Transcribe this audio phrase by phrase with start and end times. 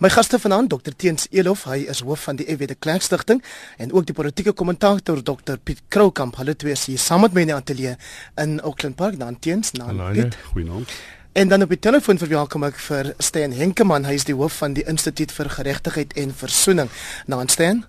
[0.00, 3.42] My gaste vanaand Dr Teens Elof, hy is hoof van die EW de Klerk Stichting
[3.76, 6.38] en ook die politieke kommentator Dr Piet Kroukamp.
[6.40, 7.98] Hulle twee is hier saam met my in die ateljee
[8.40, 9.18] in Auckland Park.
[9.20, 10.38] Dan Teens, na Piet.
[10.54, 10.94] Goeienaand.
[11.36, 14.08] En dan op die telefoon verwelkom ek vir Stan Henkemann.
[14.08, 16.88] Hy is die hoof van die Instituut vir Geregtigheid en Versoening.
[17.28, 17.84] Naam Stan?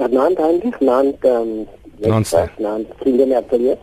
[0.00, 1.52] Naam Dandy, naam ehm
[2.00, 2.24] naam
[2.56, 3.76] naam Kinder Ateljee.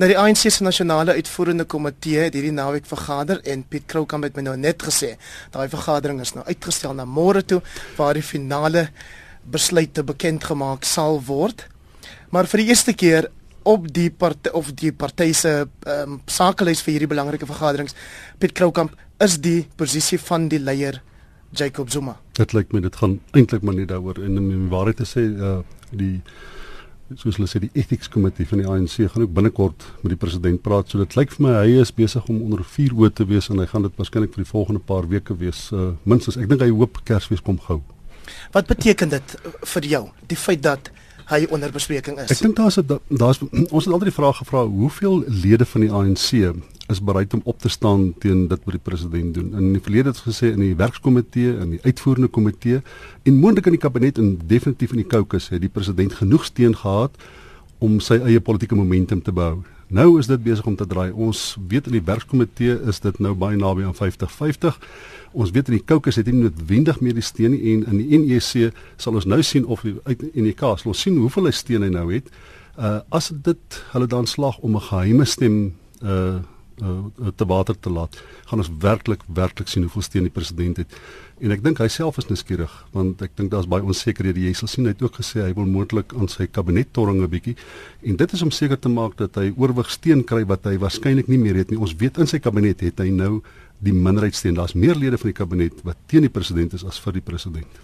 [0.00, 4.38] Nou die ANC se nasionale uitvoerende komitee het hierdie naweek vergader en Piet Kroukamp het
[4.38, 5.16] my nou net gesê
[5.52, 7.60] daai vergadering is nou uitgestel na môre toe
[7.98, 8.86] waar die finale
[9.44, 11.66] besluite bekend gemaak sal word.
[12.32, 13.28] Maar vir die eerste keer
[13.68, 15.52] op die part of die party se
[15.86, 17.96] um, sakelys vir hierdie belangrike vergaderings
[18.40, 21.02] Piet Kroukamp is die posisie van die leier
[21.52, 22.16] Jacob Zuma.
[22.32, 25.28] Dit lyk my dit gaan eintlik maar net daaroor en om die waarheid te sê
[25.28, 25.58] uh,
[25.92, 26.22] die
[27.20, 30.62] soos hulle sê die ethics komitee van die ANC gaan ook binnekort met die president
[30.62, 30.90] praat.
[30.90, 33.62] So dit lyk vir my hy is besig om onder vuur oë te wees en
[33.62, 35.68] hy gaan dit waarskynlik vir die volgende paar weke wees.
[35.72, 37.80] Uh, minstens ek dink hy hoop Kersfees kom gou.
[38.54, 39.36] Wat beteken dit
[39.74, 40.04] vir jou?
[40.30, 40.92] Die feit dat
[41.30, 42.30] hy onder bespreking is.
[42.34, 42.78] Ek dink daar's
[43.08, 46.28] daar's ons het altyd die vraag gevra hoeveel lede van die ANC
[46.92, 49.52] is bereid om op te staan teen dit wat die president doen.
[49.58, 52.82] In die verlede het gesê in die werkskomitee en die uitvoerende komitee
[53.22, 56.76] en moontlik in die kabinet en definitief in die caucus het die president genoeg steun
[56.76, 57.16] gehad
[57.82, 59.62] om sy eie politieke momentum te bou.
[59.92, 61.10] Nou is dit besig om te draai.
[61.12, 64.78] Ons weet in die werkskomitee is dit nou baie naby aan 50-50.
[65.32, 68.72] Ons weet in die caucus het hy noodwendig meer die steun en in die NEC
[68.96, 71.92] sal ons nou sien of uit in die kas ons sien hoeveel hy steun hy
[71.92, 72.32] nou het.
[72.78, 75.58] Uh as dit hulle dan slag om 'n geheime stem
[76.00, 76.40] uh
[76.80, 78.16] uh, te water te laat,
[78.48, 80.96] gaan ons werklik werklik sien hoeveel steun die president het.
[81.42, 84.44] En ek dink hy self is nuuskierig want ek dink daar's baie onsekerhede.
[84.46, 87.30] Jy sal sien hy het ook gesê hy wil moontlik aan sy kabinet torring 'n
[87.30, 87.56] bietjie
[88.02, 91.28] en dit is om seker te maak dat hy oorwig steun kry wat hy waarskynlik
[91.28, 91.78] nie meer het nie.
[91.78, 93.42] Ons weet in sy kabinet het hy nou
[93.82, 94.54] die minderheidssteun.
[94.54, 97.80] Daar's meer lede van die kabinet wat teen die president is as vir die president.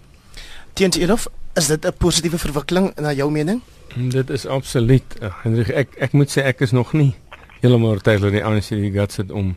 [0.74, 3.60] Teens Elof, is dit 'n positiewe verwikkeling na jou mening?
[3.94, 5.16] Dit is absoluut.
[5.42, 7.14] Hendrik, ek ek moet sê ek is nog nie
[7.60, 9.56] heeltemal oortuig dat die ANC die guts het om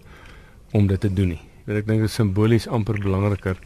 [0.71, 1.41] om dit te doen nie.
[1.65, 3.57] Want ek dink dit is simbolies amper belangriker.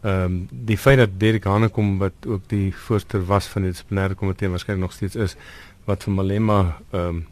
[0.00, 4.16] Ehm um, die feit dat Derek Hanekom wat ook die voorsteur was van die dissiplinêre
[4.16, 5.36] komitee waarskynlik nog steeds is
[5.88, 6.60] wat vir Malema
[6.92, 7.26] ehm um,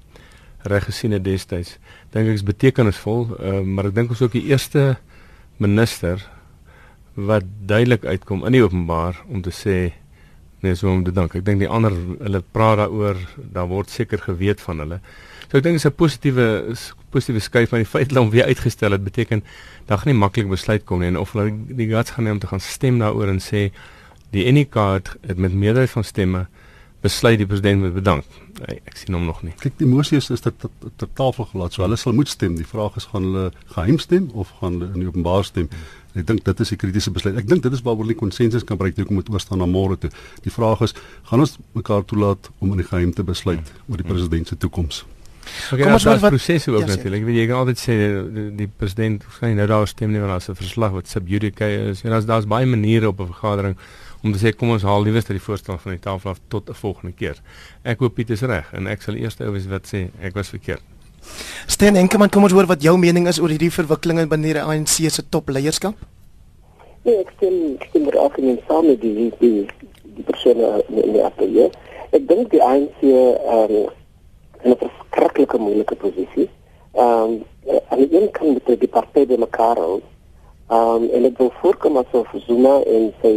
[0.69, 1.79] reg gesien het destyds.
[2.13, 4.99] Dink ek is betekenisvol, ehm um, maar ek dink ons ook die eerste
[5.57, 6.23] minister
[7.15, 9.79] wat duidelik uitkom in die openbaar om te sê
[10.63, 11.35] nee, so om te dank.
[11.35, 13.19] Ek dink die ander hulle praat daaroor,
[13.55, 15.01] daar word seker geweet van hulle.
[15.49, 16.47] So ek dink dit is 'n positiewe
[17.11, 19.43] positiewe skuif van die feit dat hom weer uitgestel het beteken
[19.87, 22.39] daar gaan nie maklik besluit kom nie en of hulle die gats gaan neem om
[22.39, 23.71] te gaan stem daaroor en sê
[24.31, 26.47] die NK het, het met meerderheid van stemme
[27.01, 28.25] besluit die president moet bedank.
[28.67, 29.55] Ek sien hom nog nie.
[29.63, 31.77] Kyk, die mosie is dit ter tafel gelaat.
[31.77, 32.57] So hulle sal moet stem.
[32.59, 35.71] Die vraag is gaan hulle geheim stem of gaan hulle in openbaar stem?
[36.15, 37.37] Ek dink dit is 'n kritiese besluit.
[37.37, 39.99] Ek dink dit is waaroor hulle konsensus kan bereik toe om moet oorstaan na môre
[39.99, 40.11] toe.
[40.43, 44.07] Die vraag is, gaan ons mekaar toelaat om in die geheim te besluit oor die
[44.07, 45.05] president se toekoms?
[45.73, 47.23] Okay, Kom ons hoor wat prosesse ook ja, natuurlik.
[47.23, 47.97] Ek weet jy kan altyd sê
[48.35, 52.03] die, die president gaan nou daar stem nie want daar's 'n verslag wat subjudice is.
[52.05, 53.77] En daar's daar's baie maniere op 'n vergadering
[54.23, 56.69] om te sê kom ons haal liewers dat die voorstel van die tafel af tot
[56.69, 57.37] 'n volgende keer.
[57.83, 60.49] Ek hoop Piet is reg en ek sal eers ou wees wat sê ek was
[60.49, 60.83] verkeerd.
[61.67, 64.95] Steen Enkeman, kom ons hoor wat jou mening is oor hierdie verwikkelinge binne die ANC
[65.13, 65.95] se topleierskap.
[67.05, 69.67] Nee, ek stem ek stem ook in saam met die die
[70.17, 71.69] die persone in die ateljee.
[72.17, 73.89] Ek dink die ANC ehm um,
[74.65, 76.49] in 'n verskriklike moeilike posisie.
[76.95, 77.39] Ehm
[77.69, 80.01] um, aan die een kant moet die party by mekaar hou.
[80.71, 83.35] Ehm um, en dit wil voorkom asof Zuma en sy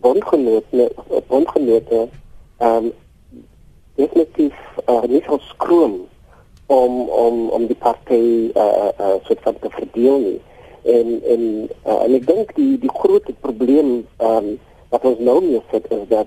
[0.00, 0.90] bondgenote
[1.28, 2.08] bondgenote
[2.58, 2.92] ehm um,
[3.94, 4.54] definitief
[4.86, 6.06] uh, nie so skroom
[6.68, 10.40] om om om die party eh uh, uh, soort van te verdeel nie.
[10.82, 11.42] En en
[11.86, 14.58] uh, en ek dink die die groot probleem ehm um,
[14.92, 16.26] wat ons nou mee sit is dat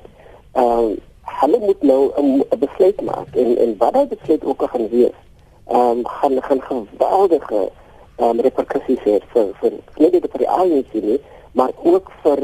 [0.53, 0.95] ehm um,
[1.41, 5.17] hulle moet nou 'n besluit maak en en wat daai besluit ook gaan wees.
[5.67, 7.69] Ehm um, gaan gaan geweldige
[8.15, 11.19] ehm um, repercussies hê vir vir nie net vir die ANC nie,
[11.51, 12.39] maar ook vir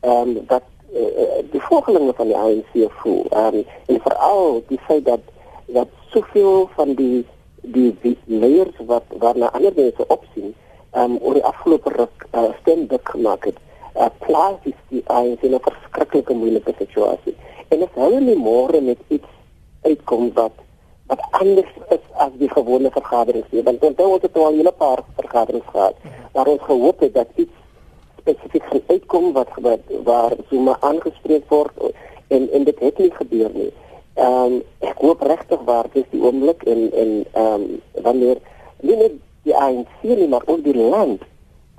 [0.00, 0.62] ehm um, dat
[0.92, 3.24] uh, die volgelinge van die ANC voel.
[3.30, 5.20] Ehm um, en veral die feit dat
[5.66, 7.26] dat soveel van die
[7.62, 10.54] die die leiers wat waarna ander mense opsien,
[10.92, 13.58] ehm um, oor die afgelope ruk uh, stem dik gemaak het.
[13.94, 14.56] Uh, plaas
[14.88, 17.36] die ANC in 'n verskriklike moeilike situasie.
[17.68, 19.28] En as hulle nie môre met iets
[19.82, 20.52] uitkom wat
[21.08, 24.72] wat anders is as die gewone vergaderings nie, want onthou ons het al 'n hele
[24.72, 25.96] paar vergaderings gehad
[26.32, 27.56] waar ons gehoop het dat iets
[28.18, 31.72] spesifiek gaan uitkom wat wat waar Zuma aangespreek word
[32.28, 33.72] en en dit het nie gebeur nie.
[34.18, 37.66] Ehm um, ek hoop regtig waar dis die oomblik en en ehm um,
[38.02, 38.38] wanneer
[38.82, 41.22] nie net die ANC nie maar ook die land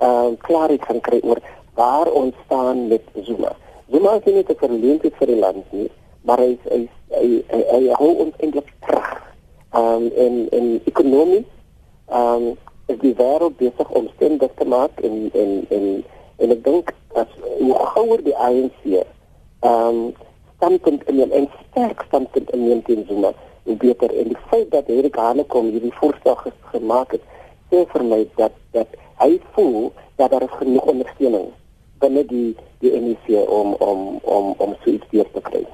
[0.00, 1.40] ehm uh, klaarheid gaan kry oor
[1.74, 3.52] waar ons staan met Zuma.
[3.90, 5.90] Zuma is nie 'n verleentheid vir die land nie,
[6.22, 9.10] maar hy hy hy, hy, hy hou ons eintlik terug.
[9.72, 11.44] Um en en ekonomie
[12.20, 16.04] um is die wêreld besig om stemmig te maak en en en
[16.36, 19.04] en ek dink as hoe gouer die ANC
[19.60, 20.14] um
[20.60, 23.32] standpunt in en sterk standpunt in neem teen Zuma,
[23.64, 26.36] hoe beter en die feit dat Erik Hanekom hierdie voorstel
[26.72, 27.24] gemaak het,
[27.72, 29.88] sê vir my dat dat hy voel
[30.20, 31.48] dat daar is genoeg ondersteuning
[32.00, 32.52] binne die
[32.84, 35.64] die NEC om om om om so iets te kry.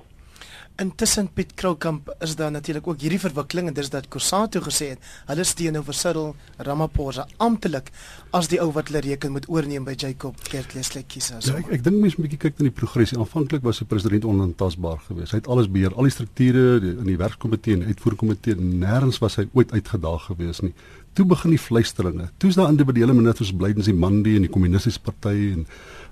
[0.76, 5.06] Intussen Piet Kroukamp is daar natuurlik ook hierdie verwikkeling en dis dat Kusatu gesê het
[5.30, 6.34] hulle steun oor Cyril
[6.68, 7.88] Ramaphosa amptelik
[8.36, 11.38] as die ou wat hulle reken moet oorneem by Jacob Kertleslie kiesa.
[11.40, 13.16] Ja, ek ek dink mense moet 'n bietjie kyk na die progressie.
[13.16, 15.32] Aanvanklik was die president onaantastbaar geweest.
[15.32, 19.36] Hy het alles beheer, al die strukture die, in die werkkomitee en uitvoerkomitee, nêrens was
[19.36, 20.74] hy ooit uitgedaag geweest nie.
[21.14, 22.28] Toe begin die fluisteringe.
[22.36, 25.66] Toe's daar individuele ministers blydens die Mandi en die kommunistiese party en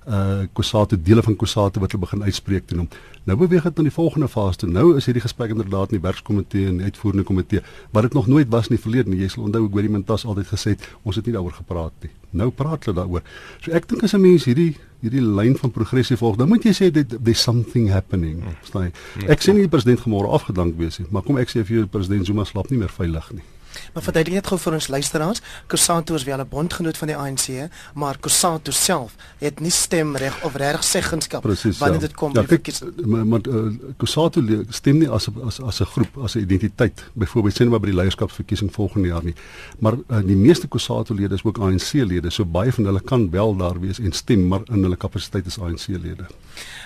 [0.06, 2.88] uh Kusatu dele van Kusatu wat hulle begin uitspreek teen hom.
[3.24, 4.68] Nou beweeg dit na die volgende fase toe.
[4.68, 7.62] Nou is hierdie gesprek inderdaad in die werkskomitee en die uitvoerende komitee
[7.92, 9.22] wat dit nog nooit was nie verlede nie.
[9.22, 12.04] Jy sal onthou ek hoor die Mentas altyd gesê het ons het nie daaroor gepraat
[12.04, 12.12] nie.
[12.36, 13.24] Nou praat hulle daaroor.
[13.64, 14.74] So ek dink as 'n mens hierdie
[15.04, 18.42] hierdie lyn van progressie volg, dan moet jy sê dit there's something happening.
[18.60, 19.28] Verstaan jy?
[19.28, 21.86] Ek sê nie die president môre afgedank wees nie, maar kom ek sê vir jou
[21.86, 23.44] president Zuma slaap nie meer veilig nie.
[23.92, 27.68] Maar verduidelik net gou vir ons luisteraars, Kusato is wel 'n bondgenoot van die ANC,
[27.94, 32.06] maar Kusato self het nie stemreg of reg seggenskap wanneer ja.
[32.06, 32.82] dit kom ja, by verkies.
[33.04, 37.56] Maar, maar uh, Kusato stem nie as as as 'n groep, as 'n identiteit, byvoorbeeld
[37.56, 39.34] sien maar by die leierskapsverkiesing volgende jaar nie.
[39.78, 43.30] Maar uh, die meeste Kusato lede is ook ANC lede, so baie van hulle kan
[43.30, 46.26] wel daar wees en stem, maar in hulle kapasiteit as ANC lede.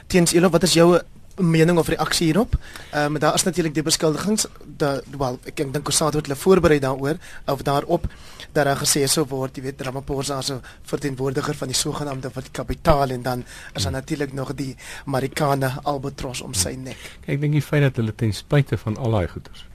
[0.06, 1.00] Teens Elo, wat is jou
[1.38, 2.56] mening of reaksie hierop.
[2.90, 6.78] Ehm um, daar is natuurlik die beskuldigings dat wel ek dink Kosato het hulle voorberei
[6.78, 8.06] daaroor of daarop
[8.52, 12.50] dat daar gesê sou word, jy weet Ramaphosa as 'n verteenwoordiger van die sogenaamde wat
[12.50, 13.44] kapitaal en dan
[13.74, 16.96] is daar natuurlik nog die Marikana albatros om sy nek.
[16.96, 19.68] Kijk, ek dink die feit dat hulle ten spyte van al daai goeders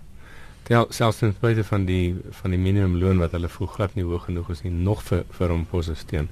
[0.63, 4.27] tel selfs ten spyte van die van die minimumloon wat hulle voel glad nie hoog
[4.29, 6.29] genoeg is nie nog vir vir hom posisteen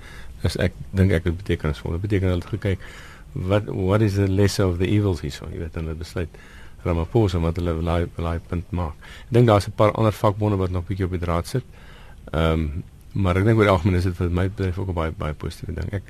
[0.48, 2.86] is ek dink ek dit beteken as dit beteken hulle het gekyk
[3.34, 6.30] wat what is the lesser of the evils hier so jy weet dan het besluit
[6.84, 8.96] Ramaphosa wat hulle laai laai punt maak.
[9.30, 11.64] Ek dink daar's 'n paar ander vakbonde wat nog bietjie op die draad sit.
[12.32, 12.84] Ehm um,
[13.14, 15.74] maar ek dink die algemeen is dit vir my bedryf ook 'n baie baie positiewe
[15.80, 15.94] ding.
[15.94, 16.04] Ek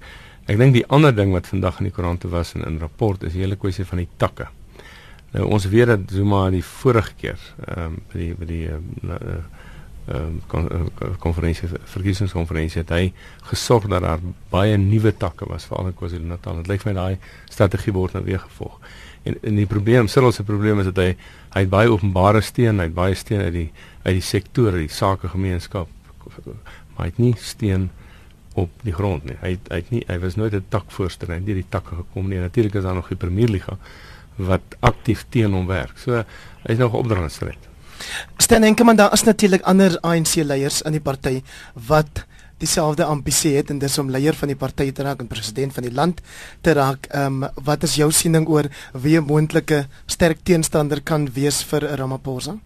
[0.48, 3.34] ek dink die ander ding wat vandag in die koerante was en in rapport is
[3.34, 4.48] die hele kwessie van die takke.
[5.34, 9.44] Nou ons weet dat Zuma die vorige keer ehm um, by die by die uh,
[10.12, 13.14] ehm um, konferensie verkiesingskonferensie het hy
[13.50, 14.20] gesorg dat daar
[14.52, 16.62] baie nuwe takke was veral in KwaZulu-Natal.
[16.62, 17.18] Dit lyk my daai
[17.50, 18.80] strategie word nou weer gevolg.
[19.24, 21.16] En en die probleem, Cyril se probleem is dat hy
[21.54, 23.70] hy het baie openbare steun, hy het baie steun uit die
[24.04, 25.90] uit die sektor, die sakegemeenskap,
[26.38, 27.90] maar hy het nie steun
[28.60, 29.38] op die grond nie.
[29.42, 32.40] Hy het, hy het nie hy was nooit 'n takvoorster nie, die takke gekom nie.
[32.40, 33.78] Natuurlik is daar nog die Premierliga
[34.38, 35.98] wat aktief teen hom werk.
[35.98, 36.24] So
[36.64, 37.71] hy's nog opdragsstryd.
[38.38, 41.42] Stan Enkeman daar is natuurlik ander ANC leiers in die party
[41.88, 42.26] wat
[42.62, 45.88] dieselfde ambisie het en dis om leier van die party te raak en president van
[45.88, 46.22] die land
[46.62, 47.08] te raak.
[47.10, 51.82] Ehm um, wat is jou siening oor wie 'n moontlike sterk teenstander kan wees vir
[51.98, 52.58] Ramaphosa?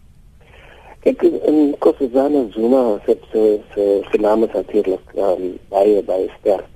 [1.06, 6.70] Ek in Kossazana Zuma het so so genoemd natuurlik ehm um, baie baie sterk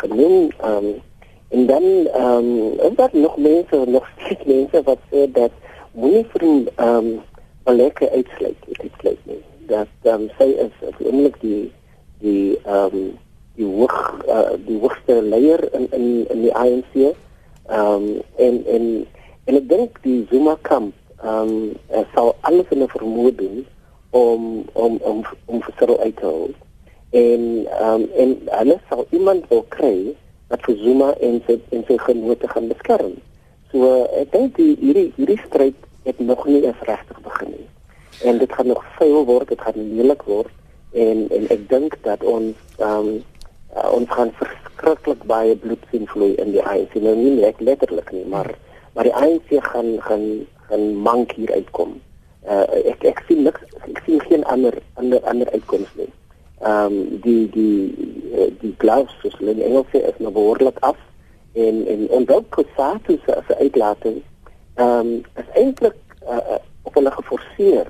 [0.00, 0.94] genoem ehm um,
[1.48, 1.84] en dan
[2.22, 5.52] ehm um, wat nog mense nog steeds mense wat sê dat
[5.92, 6.42] moenie vir
[6.76, 7.20] ehm um,
[7.74, 8.56] lekker uitsluit
[9.00, 9.42] gelyk nie.
[9.66, 11.72] Dat um, sy is eintlik die
[12.22, 13.06] die ehm um,
[13.56, 13.96] die hoog
[14.28, 17.14] uh, die hoogste leier in in in die ANC ehm
[17.78, 18.06] um,
[18.36, 18.84] en en
[19.44, 21.56] en ek dink die Zuma kamp ehm
[21.90, 23.64] um, sou alles in vermoë doen
[24.10, 26.52] om om om om vir sy uit te hou
[27.10, 30.14] en ehm um, en alles sou iemand wil kry
[30.48, 33.16] wat vir Zuma en sy en sy genote gaan beskerm.
[33.72, 33.88] So
[34.20, 37.68] ek dink die hierdie hierdie stryd het nog nie eens regtig begin nie.
[38.22, 40.52] En dit gaan nog veel word, dit gaan lelik word
[40.92, 43.24] en en ek dink dat ons ehm um,
[43.76, 46.94] uh, ons gaan verskriklik baie bloed sien vloei in die ANC.
[46.94, 48.54] Nou nie net letterlik nie, maar
[48.94, 50.26] maar die ANC gaan gaan
[50.68, 51.98] gaan mank hier uitkom.
[52.46, 56.12] Uh, ek ek sien niks ek sien geen ander ander ander uitkomste nie.
[56.62, 58.74] Ehm um, die die die
[59.20, 60.96] soos hulle in Engels sê is nou behoorlik af
[61.52, 64.22] en en en dalk Kusatu se uitlating
[64.76, 67.88] ehm um, is eintlik uh, op hulle geforseer.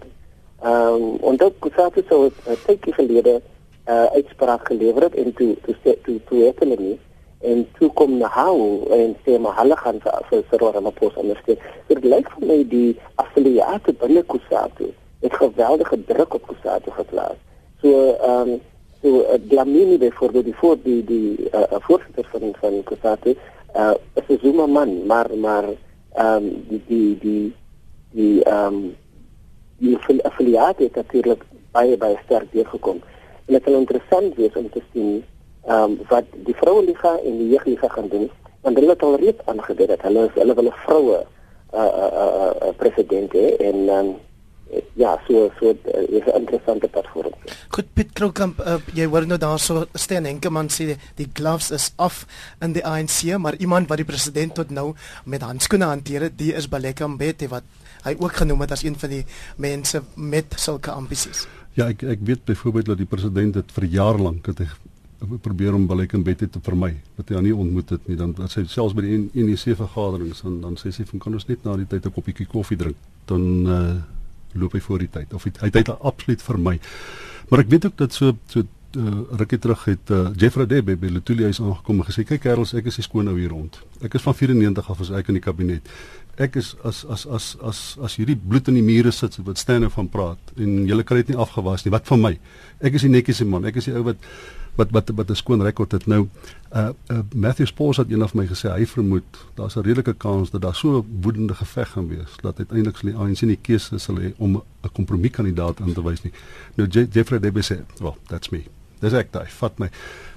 [0.63, 5.57] Ehm um, onthou Kusatu sou 'n tydjie gelede 'n uh, uitspraak gelewer het en toe
[5.65, 6.99] toe sê toe toe het hulle nie
[7.41, 11.59] en toe kom na hou en sê maar hulle gaan vir vir Cyril Ramaphosa ondersteun.
[11.87, 14.89] Dit lyk vir my die affiliate binne Kusatu
[15.21, 17.39] het geweldige druk op Kusatu geplaas.
[17.81, 18.61] So ehm um,
[19.03, 23.37] So Dlamini bijvoorbeeld, die voor die die uh, voorzitter van van Kusate,
[23.77, 25.65] uh, is een Zuma man, maar maar
[26.19, 27.55] um, die die die
[28.11, 28.97] die um,
[29.79, 33.01] die affiliaat het natuurlijk baie baie sterk deurgekom.
[33.47, 35.25] En dit sal interessant wees om te sien
[35.67, 38.31] ehm um, wat die vroueliga en die jeugliga gaan doen
[38.67, 41.19] want hulle het al reeds aangedui dat hulle hulle 'n vroue
[41.75, 44.09] uh uh uh, uh president hê en um,
[44.95, 47.33] ja, so so uh, is 'n interessante platform.
[47.69, 52.27] Goed Piet Kroukamp, uh, jy hoor nou daarso staan Enkeman sê die gloves is af
[52.61, 54.95] in die ANC, maar iemand wat die president tot nou
[55.25, 57.63] met handskoene hanteer het, die is Baleka Mbete wat
[58.03, 59.25] hy ook genoem het as een van die
[59.57, 61.47] mense met sulke ambisies.
[61.75, 64.61] Ja, ek ek weet byvoorbeeld dat die president dit vir jaar lank het
[65.41, 66.95] probeer om Baleka Mbete te vermy.
[67.17, 70.43] Wat hy aan nie ontmoet het nie, dan as hy selfs by die NEC vergaderings
[70.43, 72.97] dan dan sê hy van kan ons net na die tyd 'n koppie koffie drink.
[73.27, 73.97] Dan uh
[74.61, 76.79] loop hy voor die tyd of hy hy het absoluut vermy.
[77.51, 78.65] Maar ek weet ook dat so so
[78.97, 82.75] uh, rukkie terug het uh, Jeffrey Debe by Letoile huis aangekom en gesê kyk kerels
[82.77, 83.79] ek is die skoon nou hier rond.
[84.05, 85.91] Ek is van 94 af as ek in die kabinet.
[86.41, 89.93] Ek is as as as as as hierdie bloed in die mure sit wat Stanley
[89.93, 91.95] van praat en julle kan dit nie afgewas nie.
[91.95, 92.35] Wat van my?
[92.81, 93.65] Ek is die netjiese man.
[93.69, 94.21] Ek is die ou wat
[94.77, 96.29] wat wat wat 'n skoon rekord het nou.
[96.73, 100.51] Uh, uh Matthew Spors het eendag vir my gesê hy vermoed daar's 'n redelike kans
[100.51, 103.99] dat daar so 'n woedende geveg gaan wees dat uiteindelik sal die ANC nie keuse
[103.99, 106.33] sal hê om 'n kompromiekandidaat aan te wys nie.
[106.75, 108.63] Nou Je Jeffrey Debe sê, "Well, that's me."
[109.01, 109.91] Dis ek daai, vat my.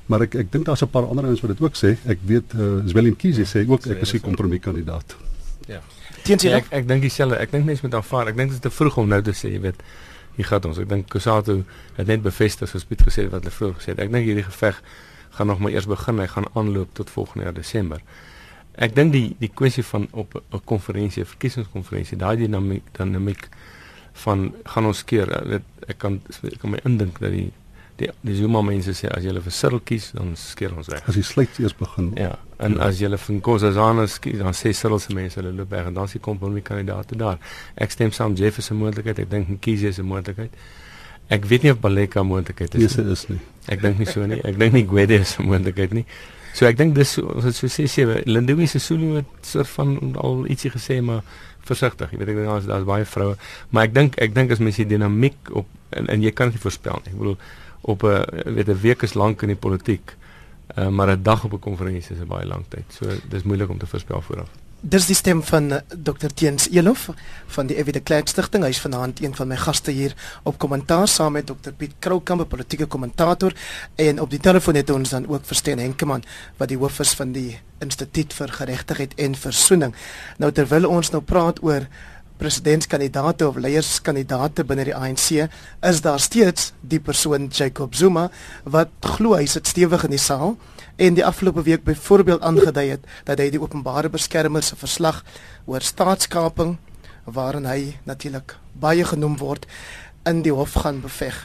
[0.05, 1.97] Maar ek ek dink daar's 'n paar ander ouens wat dit ook sê.
[2.05, 5.15] Ek weet uh, Zwelin Kiese sê ook ek is 'n kompromiekandidaat.
[5.67, 5.81] Ja.
[6.23, 7.37] Teens jy ja, ek ek dink dieselfde.
[7.37, 8.27] Ek dink mense moet aanvaar.
[8.27, 9.83] Ek dink dit is te vroeg om nou te sê, jy weet,
[10.35, 10.79] hier gaan ons.
[10.79, 11.63] Ek dink Kusato
[11.95, 14.03] het net bevestig soos Piet gesê het wat hulle vroeër gesê het.
[14.05, 14.81] Ek dink hierdie geveg
[15.37, 16.19] gaan nog maar eers begin.
[16.19, 18.01] Hy gaan aanloop tot volgende jaar Desember.
[18.79, 23.49] Ek dink die die kwessie van op 'n konferensie, verkiesingskonferensie, daai dinamiek dinamiek
[24.13, 25.27] van gaan ons keer.
[25.87, 27.51] Ek kan ek kan my indink dat die
[27.99, 31.03] die die Zuma mense sê as jy vir Cyril kies, dan skeer ons weg.
[31.07, 32.11] As die sluit eers begin.
[32.17, 32.37] Ja.
[32.57, 32.87] En ja.
[32.89, 36.09] as jy vir Nkosazana kies, dan sê Cyril se mense hulle loop weg en dan
[36.09, 37.39] is die kompromie kandidaat daar.
[37.75, 40.51] Ek stem saam Jefferson moontlikheid, ek dink Nkisi is 'n moontlikheid.
[41.29, 43.03] Ek weet nie of Baleka moontlikheid is nie.
[43.03, 43.39] Nee, is nie.
[43.67, 44.41] Ek dink nie so nie.
[44.41, 46.05] Ek dink nie Gwede is 'n moontlikheid nie.
[46.53, 50.15] So ek dink dis ons het so sê sewe Lindiwe se Sulu het soort van
[50.17, 51.21] al ietsie gesê maar
[51.67, 52.11] versigtig.
[52.11, 53.35] Jy weet ek dink daar's daar's baie vroue,
[53.69, 56.57] maar ek dink ek dink as mens die dinamiek op en, en jy kan dit
[56.57, 57.13] nie voorspel nie.
[57.13, 57.37] Ek bedoel
[57.81, 60.15] op 'n weet 'n week is lank in die politiek.
[60.77, 62.85] Uh, maar 'n dag op 'n konferensie is 'n baie lang tyd.
[62.87, 64.49] So dis moeilik om te voorspel vooraf.
[64.81, 67.09] Dis die stem van uh, Dr Teens Elof
[67.47, 68.63] van die Evide Klerk Stichting.
[68.63, 72.49] Hy is vanaand een van my gaste hier op kommentaar saam met Dr Piet Kroukamp,
[72.49, 73.53] politieke kommentator
[73.95, 76.23] en op die telefoon het ons dan ook verstaan Henkeman
[76.57, 79.95] wat die hoof is van die Instituut vir Geregtigheid en Versoening.
[80.37, 81.87] Nou terwyl ons nou praat oor
[82.39, 85.45] presidentskandidaate of leierskandidaate binne die ANC,
[85.85, 88.29] is daar steeds die persoon Jacob Zuma
[88.63, 90.55] wat glo hy sit stewig in die saal
[90.99, 95.23] en die afgelope week byvoorbeeld aangedui het dat hy die openbare beskermer se verslag
[95.67, 96.77] oor staatskaping
[97.29, 99.67] waarin hy natuurlik baie genoem word
[100.27, 101.35] in die hof gaan beveg.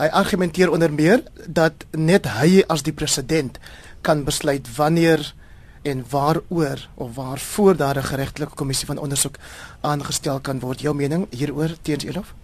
[0.00, 3.60] Hy argumenteer onder meer dat net hy as die president
[4.06, 5.34] kan besluit wanneer
[5.82, 9.36] en waaroor of waarvoor daar 'n geregtelike kommissie van ondersoek
[9.80, 10.80] aangestel kan word.
[10.80, 12.34] Jou mening hieroor teens Elof?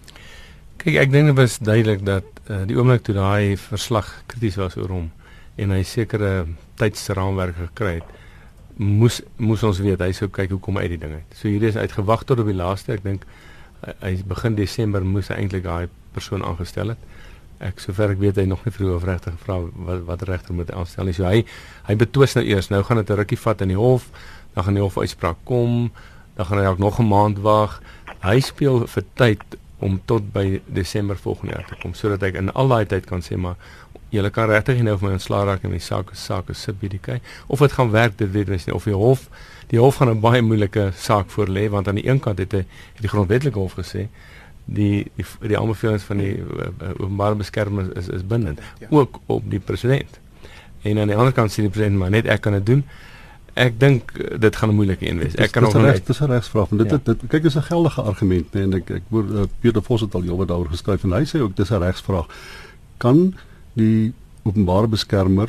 [0.76, 4.76] Kyk, ek dink dit was duidelik dat uh, die oomblik toe daai verslag krities was
[4.76, 5.10] oor hom
[5.54, 8.10] en hy sekere tydsraamwerk gekry het,
[8.76, 11.30] moes moes ons weet hy sou kyk hoe kom uit die ding uit.
[11.34, 12.92] So hierdie is uitgewag tot op die laaste.
[12.92, 13.24] Ek dink
[14.00, 16.98] hy begin Desember moes hy eintlik daai persoon aangestel het
[17.58, 20.70] ek sover ek weet hy nog nie vroeg of regtig gevra wat wat regter moet
[20.70, 21.14] aanstel nie.
[21.16, 21.44] So hy
[21.88, 22.70] hy betwis nou eers.
[22.70, 24.10] Nou gaan dit 'n rukkie vat in die hof.
[24.54, 25.92] Dan gaan die hof uitspraak kom.
[26.36, 27.80] Dan gaan hy ook nog 'n maand wag.
[28.22, 29.42] Hy speel vir tyd
[29.78, 33.20] om tot by Desember volgende jaar te kom sodat hy in al daai tyd kan
[33.20, 33.56] sê maar
[34.14, 36.78] julle kan regtig nou vir my ontslaa raak en my saak is saak is sub
[36.80, 37.18] BDK
[37.52, 39.26] of dit gaan werk dit weet ons nie of die hof
[39.72, 42.52] die hof gaan 'n baie moeilike saak voor lê want aan die een kant het
[42.52, 44.08] hy het die grondwetlike hof gesê
[44.66, 46.68] die die, die aanbevelings van die uh,
[46.98, 48.86] openbare beskermer is is bindend ja.
[48.90, 50.20] ook op die president.
[50.82, 52.82] En aan die ander kant sê die president maar net ek kan dit doen.
[53.56, 55.34] Ek dink eh, dit gaan 'n moeilike een wees.
[55.34, 56.98] Ek kan nog net Dis 'n regsvraag en dit, ja.
[57.04, 60.00] dit dit kyk is 'n geldige argument nee, en ek ek hoor uh, Pieter Vos
[60.00, 62.26] het al jare daaroor geskryf en hy sê ook dis 'n regsvraag.
[62.96, 63.34] Kan
[63.72, 65.48] die openbare beskermer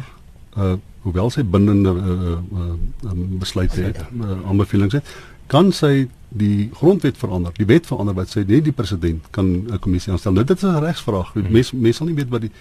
[0.58, 0.76] uh
[1.08, 2.74] hoewel sy bindende uh, uh,
[3.08, 5.12] uh, besluite het, uh, aanbevelings het,
[5.48, 9.80] kan sy die grondwet verander, die wet verander wat sê net die president kan 'n
[9.80, 10.34] kommissie aanstel.
[10.34, 11.34] Nou dit is 'n regsvraag.
[11.34, 11.52] Hmm.
[11.52, 12.52] Mense mense sal nie weet wat die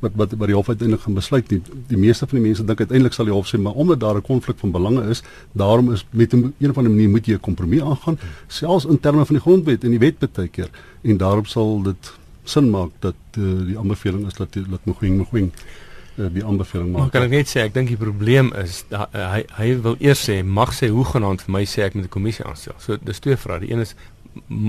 [0.00, 1.62] wat wat wat die hof uiteindelik gaan besluit nie.
[1.88, 4.22] Die meeste van die mense dink uiteindelik sal die hof sê maar omdat daar 'n
[4.22, 7.40] konflik van belange is, daarom is met 'n een of ander manier moet jy 'n
[7.40, 8.18] kompromie aangaan,
[8.48, 10.70] selfs in terme van die grondwet en die wet baie keer
[11.02, 12.12] en daarop sal dit
[12.44, 15.60] sin maak dat uh, die aanbeveling is dat dat Mogoeng Mogoeng uh,
[16.28, 17.00] die aanbeveling maak.
[17.00, 19.96] Maar kan ek net sê ek dink die probleem is da, uh, hy hy wil
[20.00, 22.74] eers sê mag sê hoe genaamd vir my sê ek moet 'n kommissie aanstel.
[22.78, 23.60] So dis twee vrae.
[23.60, 23.94] Die een is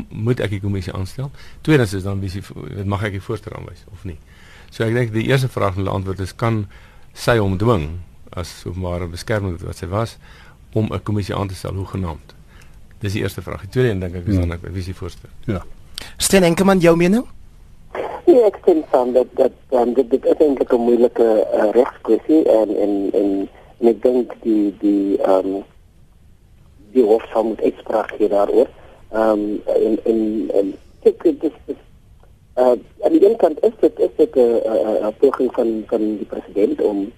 [0.09, 1.31] moet ek die kommissie aanstel?
[1.61, 2.41] Tweedens is dan wie sy
[2.85, 4.17] mag ek die voorstel aanwys of nie?
[4.71, 6.67] So ek dink die eerste vraag en die antwoord is kan
[7.13, 7.99] sy hom dwing
[8.31, 10.17] as openbare beskermer wat sy was
[10.73, 12.35] om 'n kommissie aan te stel hoe genaamd?
[12.99, 13.61] Dis die eerste vraag.
[13.61, 15.29] Die tweede een dink ek is dan ek wie sy voorstel.
[15.45, 15.65] Ja.
[16.17, 17.25] Sten Enkelman jou mening?
[17.93, 21.29] Ja, ek stem saam dat dat um, dit dit is eintlik 'n moeilike
[21.59, 23.31] uh, regskwessie en en en
[23.79, 25.63] en ek dink die die ehm um,
[26.93, 28.69] die hof sal moet uitspraak gee daaroor.
[29.11, 30.21] Ehm um, en en
[30.59, 31.81] en ek dink dit is
[32.55, 36.81] uh aan die een kant is dit is dit 'n poging van van die president
[36.81, 37.11] om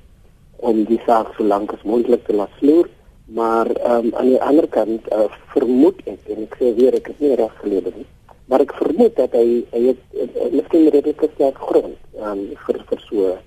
[0.57, 2.87] om die saak so lank as moontlik te laat sloer,
[3.25, 7.07] maar ehm um, aan die ander kant uh, vermoed ek en ek sê weer ek
[7.07, 8.09] het nie reg gelewe nie
[8.45, 10.01] maar ek vermoed dat hy hy het
[10.51, 13.37] miskien redelik sterk grond um, vir vir so uh,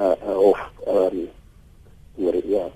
[0.00, 2.66] uh, of ehm um, ja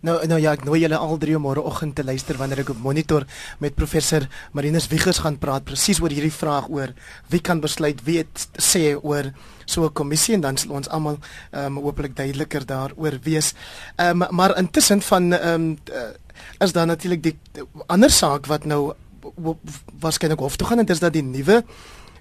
[0.00, 3.26] Nou nou ja, ek nooi julle al drie môreoggend te luister wanneer ek op monitor
[3.60, 4.24] met professor
[4.56, 6.94] Marinus Wiegers gaan praat presies oor hierdie vraag oor
[7.32, 9.28] wie kan besluit wie het sê oor
[9.66, 11.18] so 'n kommissie en dan sal ons almal
[11.52, 13.52] ehm um, hopelik duideliker daaroor wees.
[13.96, 15.78] Ehm um, maar intussen van ehm um,
[16.58, 17.36] is daar natuurlik die
[17.86, 18.94] ander saak wat nou
[20.00, 21.64] waarskynlik hof toe gaan en dis dat die nuwe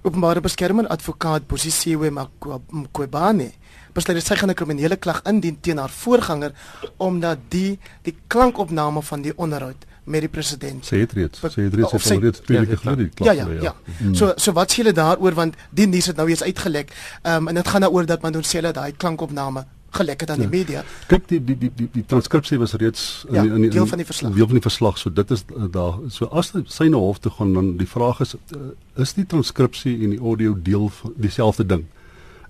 [0.01, 3.51] openbare beskermer advokaat Bosisiwe Mqobane
[3.93, 6.51] besluit sy gaan 'n kriminele klag indien teen haar voorganger
[6.97, 11.73] omdat die die klankopname van die onderhoud met die president sê dit reeds sê dit
[11.73, 13.73] reeds sy reeds twee weke gelede die klag ja ja ja, ja.
[13.97, 14.15] Hmm.
[14.15, 17.55] so so wat sê julle daaroor want die nuus het nou eens uitgelek um, en
[17.55, 20.47] dit gaan daaroor dat man doen sê dat daai klankopname gelek het aan ja.
[20.47, 20.83] die media.
[21.07, 23.87] Kyk die die die die, die transkripsie was reeds in ja, die, in die deel
[23.89, 24.33] van die verslag.
[24.35, 24.97] Deel van die verslag.
[24.97, 25.99] So dit is uh, daar.
[26.13, 29.95] So as sy na hof toe gaan dan die vraag is uh, is die transkripsie
[30.03, 31.85] en die audio deel van dieselfde ding?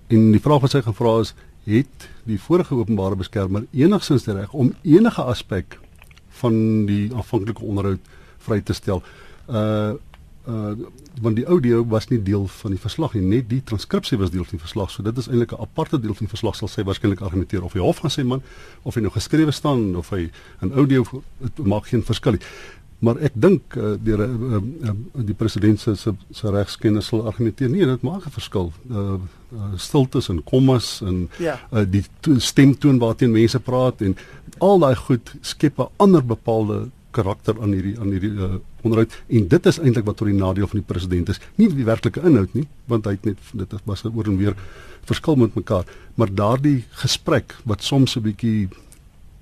[0.08, 4.52] En die vraag wat sy gevra is, het die vorige openbare beskermer enigsins die reg
[4.52, 5.78] om enige aspek
[6.40, 8.14] van die aanvanklike onderhoud
[8.46, 9.04] vry te stel?
[9.48, 9.96] Uh
[11.20, 13.22] want die audio was nie deel van die verslag nie.
[13.22, 14.90] Net die transkripsie was deel van die verslag.
[14.90, 17.64] So dit is eintlik 'n aparte deel van die verslag sal sy waarskynlik argumenteer.
[17.64, 18.42] Of hy hof gaan sê man
[18.82, 20.30] of hy nou geskrewe staan of hy
[20.62, 21.04] 'n audio
[21.56, 22.40] maak geen verskil nie.
[23.00, 24.92] Maar ek dink uh, die uh, uh,
[25.24, 27.70] die president se se regskennis sal argumenteer.
[27.70, 28.72] Nee dit maak 'n verskil.
[28.90, 29.16] Uh,
[29.54, 31.58] uh, stiltes en kommas en ja.
[31.72, 32.04] uh, die
[32.36, 34.16] stemtoon waarteen mense praat en
[34.58, 39.16] al daai goed skep 'n ander bepaalde karakter aan hierdie aan hierdie uh, onderhoud.
[39.28, 41.40] En dit is eintlik wat tot die nadeel van die president is.
[41.56, 44.56] Nie die werklike inhoud nie want hy het net dit was oor en weer
[45.08, 45.84] verskil met mekaar.
[46.14, 48.68] Maar daardie gesprek wat soms 'n bietjie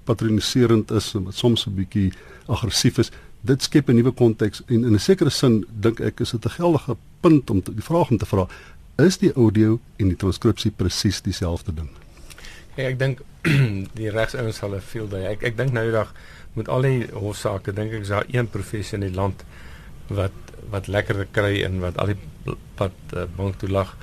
[0.04, 2.12] patroniserend is en wat soms 'n bietjie
[2.46, 6.30] aggressief is dit skep 'n nuwe konteks en in 'n sekere sin dink ek is
[6.30, 8.48] dit 'n geldige punt om te, die vraag om te vra
[8.96, 11.88] is die audio en die transkripsie presies dieselfde ding?
[12.74, 13.20] Hey, ek dink
[13.98, 16.14] die regsouens sal veel daai ek ek dink nou die dag
[16.58, 19.44] met al die hofsaake dink ek is daar een professie in die land
[20.08, 20.36] wat
[20.72, 23.94] wat lekker kry en wat al die pad uh, bank toe lag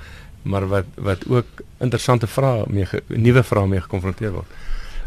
[0.46, 4.56] maar wat wat ook interessante vrae mee nuwe vrae mee gekonfronteer word.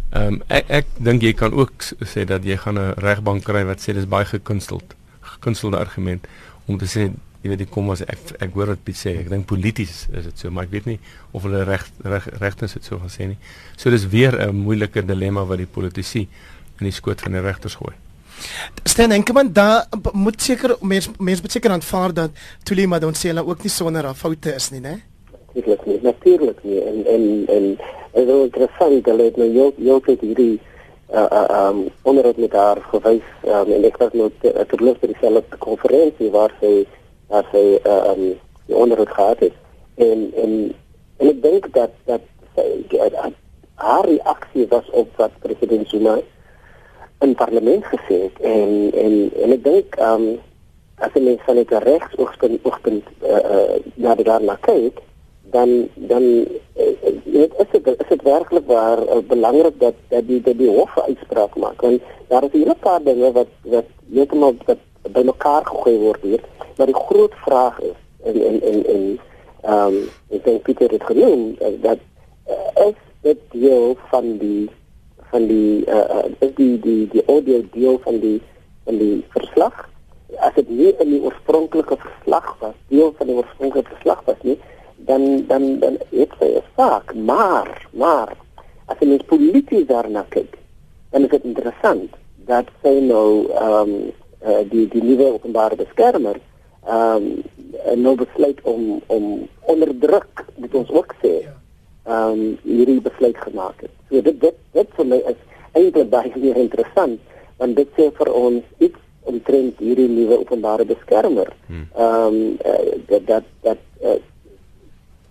[0.10, 3.64] Ehm um, ek ek dink jy kan ook sê dat jy gaan 'n regbank kry
[3.66, 6.28] wat sê dis baie gekunsteld gekunstelde argument
[6.66, 9.30] om te sê jy weet ek kom as ek ek hoor wat Piet sê ek
[9.30, 11.00] dink polities is dit so maar ek weet nie
[11.32, 11.86] of hulle reg
[12.44, 13.38] regtens dit so gaan sê nie.
[13.78, 16.28] So dis weer 'n moeilike dilemma wat die politici
[16.80, 17.96] in die skoot van die regters gooi.
[18.84, 22.32] Stan Enkelman daar moet seker mense mense moet seker aanvaar dat
[22.64, 24.96] Tuli Madonsela ook nie sonder haar foute is nie, né?
[25.32, 26.82] Natuurlik nie, natuurlik nie.
[26.84, 27.66] En en en
[28.14, 30.60] dit is interessant dat dit nou jou jou het hierdie
[31.14, 35.14] uh uh um onderhoud met haar gewys um, en ek was nou ter lus vir
[35.14, 36.74] dieselfde konferensie waar sy
[37.28, 38.26] waar sy uh, um
[38.66, 39.56] die onderhoud gehad het.
[39.96, 40.52] En en
[41.18, 42.22] en ek dink dat dat
[42.56, 43.00] sy
[43.80, 46.20] haar reaksie was op wat president Zuma
[47.20, 48.40] in parlement gesê het.
[48.42, 50.28] En en en ek dink um,
[51.04, 54.16] as jy mens van dit regs oogpunt oogpunt eh uh, uh, na
[55.52, 56.24] dan dan
[57.24, 61.56] dit is dit is dit werklik waar uh, dat dat die dat die hof uitspraak
[61.56, 61.82] maak?
[61.82, 64.78] Want daar is 'n hele paar dinge wat wat heeltemal wat
[65.12, 66.42] by mekaar gegooi word hier
[66.80, 69.20] maar die groot vraag is en en en en
[69.62, 69.96] ehm um,
[70.30, 72.00] ek dink Pieter het genoem dat
[72.48, 74.70] uh, is dit deel van die
[75.32, 78.42] van die uh, is die die die audio deel van die
[78.86, 79.90] van die verslag.
[80.40, 84.60] As dit nie in die oorspronklike verslag was deel van die oorspronklike verslag was nie
[85.10, 87.14] dan dan dan het sy 'n saak.
[87.16, 88.36] Maar maar
[88.86, 90.58] as jy net polities daarna kyk
[91.12, 92.16] dan is dit interessant
[92.50, 94.12] dat sy nou ehm um,
[94.46, 96.40] uh, die die nuwe openbare beskermer
[96.88, 97.30] ehm
[97.86, 101.34] um, nou besluit om om onder druk moet ons ook sê
[102.06, 103.94] ehm um, hierdie besluit gemaak het.
[104.10, 105.40] So dit dit dit vir my is
[105.74, 107.20] eintlik baie meer interessant
[107.60, 111.52] want dit sê vir ons iets omtrent hierdie nuwe openbare beskermer.
[111.68, 111.88] Hmm.
[111.96, 114.16] Ehm um, uh, dat dat dat uh,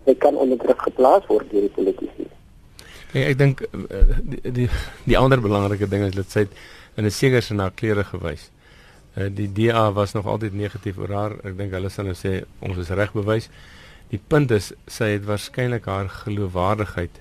[0.05, 2.29] hy kan onder druk geplaas word deur die politici.
[3.13, 4.69] Ja, ek dink uh, die, die
[5.09, 6.47] die ander belangrike ding is dat sy
[6.97, 8.51] in 'n sekere sin na klere gewys.
[9.17, 11.33] Uh, die DA was nog altyd negatief oor haar.
[11.45, 13.49] Ek dink hulle sal nou sê ons is reg bewys.
[14.13, 17.21] Die punt is sy het waarskynlik haar geloofwaardigheid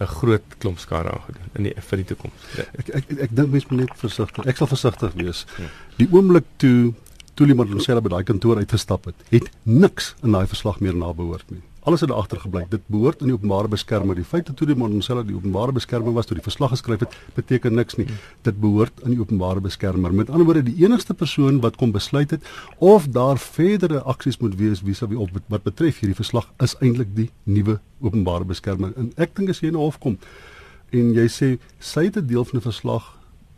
[0.00, 2.34] 'n groot klomp skade aangedoen in die vir die toekoms.
[2.58, 4.46] Ek ek ek, ek dink mens moet net versigtig.
[4.46, 5.46] Ek sal versigtig wees.
[5.58, 5.70] Ja.
[5.96, 6.94] Die oomblik toe
[7.34, 11.62] Tuli Madonsela by daai kantoor uitgestap het, het niks in daai verslag meer nabehoort nie.
[11.86, 12.64] Alles het agtergebly.
[12.68, 14.16] Dit behoort aan die openbare beskermer.
[14.18, 17.12] Die feit dat toe die Mondonsela die openbare beskermer was toe die verslag geskryf het,
[17.36, 18.08] beteken niks nie.
[18.42, 20.10] Dit behoort aan die openbare beskermer.
[20.10, 22.48] Met ander woorde, die enigste persoon wat kom besluit het
[22.82, 27.28] of daar verdere aksies moet wees vis-à-vis op wat betref hierdie verslag is eintlik die
[27.44, 28.90] nuwe openbare beskermer.
[28.98, 30.18] En ek dink as jy na hof kom
[30.90, 33.04] en jy sê sy het 'n deel van die verslag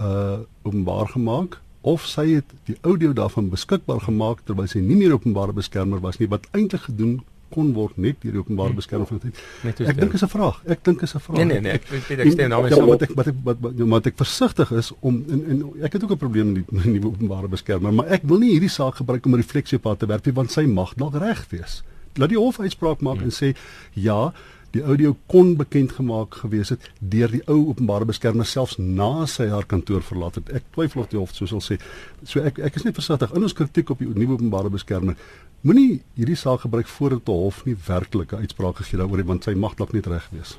[0.00, 5.12] uh openbaar gemaak of sy het die audio daarvan beskikbaar gemaak terwyl sy nie meer
[5.12, 7.20] openbare beskermer was nie wat eintlik gedoen
[7.54, 8.80] kon word net deur die openbare hmm.
[8.80, 9.40] beskerming van tyd.
[9.88, 10.60] Ek dink is 'n vraag.
[10.66, 11.36] Ek dink is 'n vraag.
[11.38, 12.84] Nee nee nee, ek weet ek stem daarmee saam.
[12.84, 15.92] Ja, wat ek wat ek wat, wat, wat ek versigtig is om en, en ek
[15.92, 19.00] het ook 'n probleem met die, die openbare beskermer, maar ek wil nie hierdie saak
[19.00, 21.82] gebruik om 'n refleksie op haar te werp nie want sy mag dalk reg wees.
[22.14, 23.30] Laat die hof uitspraak maak hmm.
[23.30, 23.54] en sê
[23.94, 24.32] ja,
[24.76, 29.48] die audio kon bekend gemaak gewees het deur die ou openbare beskermer selfs na sy
[29.48, 30.52] haar kantoor verlaat het.
[30.60, 31.78] Ek twyfel of die hof so sal sê.
[32.24, 35.16] So ek ek is net versigtig in ons kritiek op die nuwe openbare beskermer.
[35.64, 39.78] Moenie hierdie saak gebruik voordat die hof nie werklike uitspraak gegee daaroor want sy mag
[39.80, 40.58] dalk nie reg wees.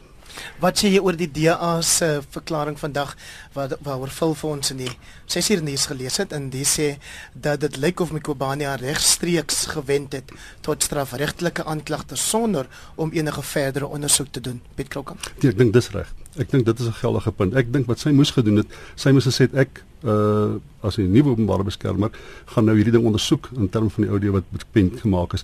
[0.59, 3.15] Wat sê jy oor die DA se verklaring vandag
[3.53, 4.91] wat waaroor vul vir ons in die
[5.25, 6.97] 6 uur nuus gelees het en die sê
[7.33, 13.87] dat dit lyk of Mkobani regstreeks gewend het tot strafregtelike aanklagte sonder om enige verdere
[13.87, 14.61] ondersoek te doen.
[14.75, 15.31] Piet Krokamp.
[15.39, 16.13] Ja, ek dink dis reg.
[16.37, 17.55] Ek dink dit is 'n geldige punt.
[17.55, 21.29] Ek dink wat sy moes gedoen het, sy moes gesê ek uh as 'n nuwe
[21.29, 22.11] openbare beskermer
[22.45, 25.43] gaan nou hierdie ding ondersoek in terme van die audio wat bekend gemaak is.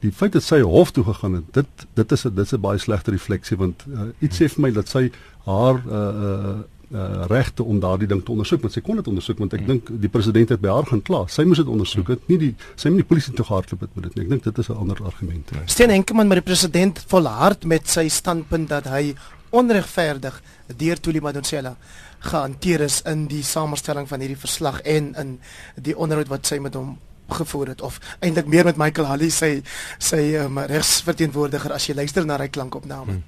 [0.00, 2.60] Die feit dat sy hof toe gegaan het, dit dit is 'n dit is 'n
[2.60, 5.10] baie slegte refleksie want uh, iets sê vir my dat sy
[5.44, 6.56] haar uh uh
[6.90, 9.68] uh regte om daardie ding te ondersoek want sy kon dit ondersoek want ek hmm.
[9.68, 11.26] dink die president het by haar gaan kla.
[11.26, 14.04] Sy moes dit ondersoek het, nie die sy moet die polisie toe gehardloop het met
[14.04, 14.24] dit nie.
[14.24, 15.50] Ek dink dit is 'n ander argument.
[15.66, 19.14] Steen Henkemann met die president volhard met sy standpunt dat hy
[19.50, 20.42] onregverdig
[20.76, 21.76] deur Tuli Madonsela
[22.20, 25.38] gehanteer is in die samestelling van hierdie verslag en in
[25.80, 26.98] die onderhoud wat sy met hom
[27.34, 29.62] gevoer het of eintlik meer met Michael Halley sy
[29.98, 33.18] sy um, regsverteenwoordiger as jy luister na hy klankopname.
[33.18, 33.22] Hmm.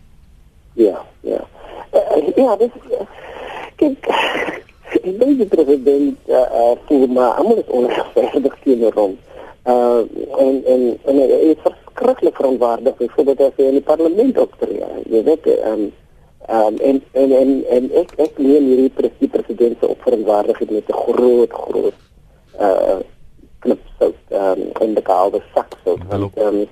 [0.74, 1.40] Ja, ja.
[1.92, 2.72] Uh, ja, dis
[3.76, 4.08] kyk
[5.02, 9.16] ek dink die president eh uh, vir my almal is onregverdig teenoor hom.
[9.64, 10.04] Uh
[10.38, 14.92] en en en hy is verskriklik verantwoordelik vir wat hy in die parlement optree.
[15.10, 15.90] Jy weet ehm um,
[16.50, 20.98] Um, en en en en ek ek neem hierdie presie president se opverwaardigheid met 'n
[21.04, 21.94] groot groot
[22.58, 22.98] uh
[23.64, 26.62] knip so um in die kaalde sak so want um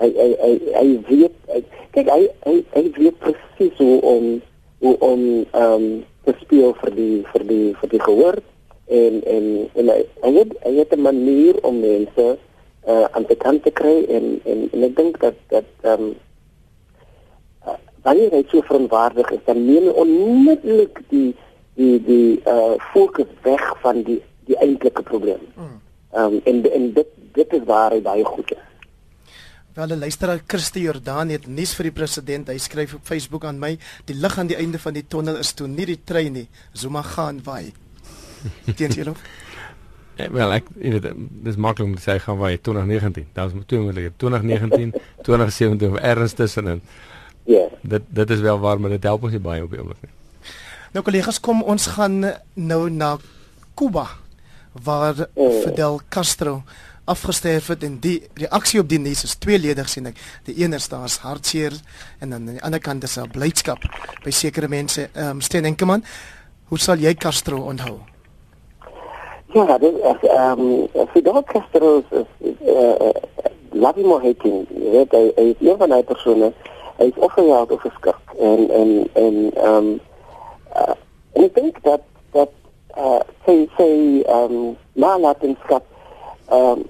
[0.00, 1.62] hy hy hy hy weet hy,
[1.96, 4.30] kyk hy hy hy weet presies hoe om
[4.84, 5.26] hoe om
[5.64, 5.84] um
[6.28, 8.40] te speel vir die vir die vir die gehoor
[9.02, 12.26] en en en hy hy het hy het 'n manier om mense
[12.88, 16.12] uh aan die kant te kry en en, en ek dink dat dat um
[18.02, 21.30] wanneer hy so verantwoordig is, dan neem hy onmiddellik die
[21.78, 25.42] die die uh fokus weg van die die eintlike probleem.
[25.54, 25.78] Hmm.
[26.10, 28.66] Ehm um, en en dit dit is waar hy baie goed is.
[29.74, 32.48] Wel, luisteraar Christie Jordan het nuus vir die president.
[32.50, 35.52] Hy skryf op Facebook aan my: "Die lig aan die einde van die tonnel is
[35.52, 36.48] toe nie die trein nie.
[36.72, 37.72] Zuma gaan waai."
[38.76, 39.14] Teens julle?
[40.16, 41.06] Ja, wel, ek weet
[41.46, 43.28] dis maklik om te sê gaan waai 2019.
[43.32, 44.92] Daar was twee moeilike 2019,
[45.22, 46.82] 2017 erns tussenin.
[47.46, 47.68] Ja.
[47.82, 50.12] Dit dit is wel waar, maar dit help ons nie baie op die oomblik nie.
[50.92, 53.16] Nou kollegas, kom ons gaan nou na
[53.74, 54.08] Kuba
[54.84, 55.52] waar oh.
[55.62, 56.62] Fidel Castro
[57.04, 60.20] afgesterf het en die reaksie op die nuus is tweeledig sien ek.
[60.46, 61.74] Die een is daar's hartseer
[62.20, 63.82] en dan aan die ander kant is daar blydskap
[64.24, 65.08] by sekere mense.
[65.12, 66.04] Ehm um, Steen Enkeman,
[66.68, 67.98] hoe sal jy Castro onthou?
[69.52, 73.10] Ja, dit is ehm um, Fidel Castro is uh, uh,
[73.72, 76.52] Lavi Mohekin, weet jy, hy is een van die persone
[77.00, 80.00] hy is opgejaag of geskik en en en ehm um,
[80.76, 80.96] uh,
[81.32, 82.02] en ek dink dat
[82.36, 82.52] dat
[82.96, 83.90] uh sy sy
[84.22, 85.84] ehm um, nalatenskap
[86.50, 86.88] ehm um,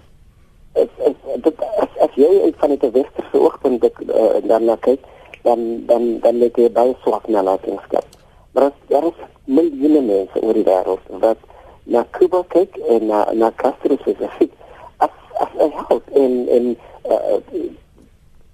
[0.74, 4.76] is is dit as, as jy uit van die westerse oogpunt dit uh, dan na
[4.76, 5.02] kyk
[5.42, 8.04] dan dan dan lê jy baie swak nalatenskap.
[8.52, 11.38] Maar as, daar is miljoene mense oor die wêreld wat
[11.84, 14.52] na Cuba kyk en na na Castro spesifiek
[14.98, 16.66] as as hy hou en en
[17.10, 17.38] uh,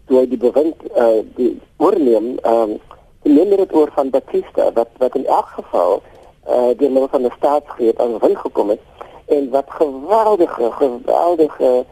[0.06, 2.78] toe die bewind uh die oorneem ehm um,
[3.26, 6.02] neem dit oor van Batista wat wat in elk geval
[6.48, 8.80] uh die middel van 'n staatsgreep aan wil gekom het
[9.26, 11.84] en wat geweldige geweldige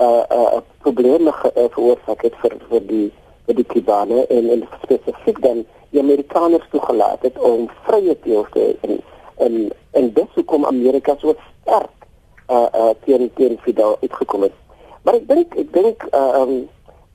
[0.00, 3.12] uh uh probleme ge, uh, veroorsaak het vir vir die
[3.46, 8.60] vir die Kubane en en spesifiek dan die Amerikaners toegelaat het om vrye teels te
[8.60, 9.00] hê en
[9.92, 11.90] en dit sou kom Amerika so sterk
[12.48, 14.56] uh uh teen teen Fidel uitgekom het.
[15.02, 16.52] Maar ek dink ek dink uh um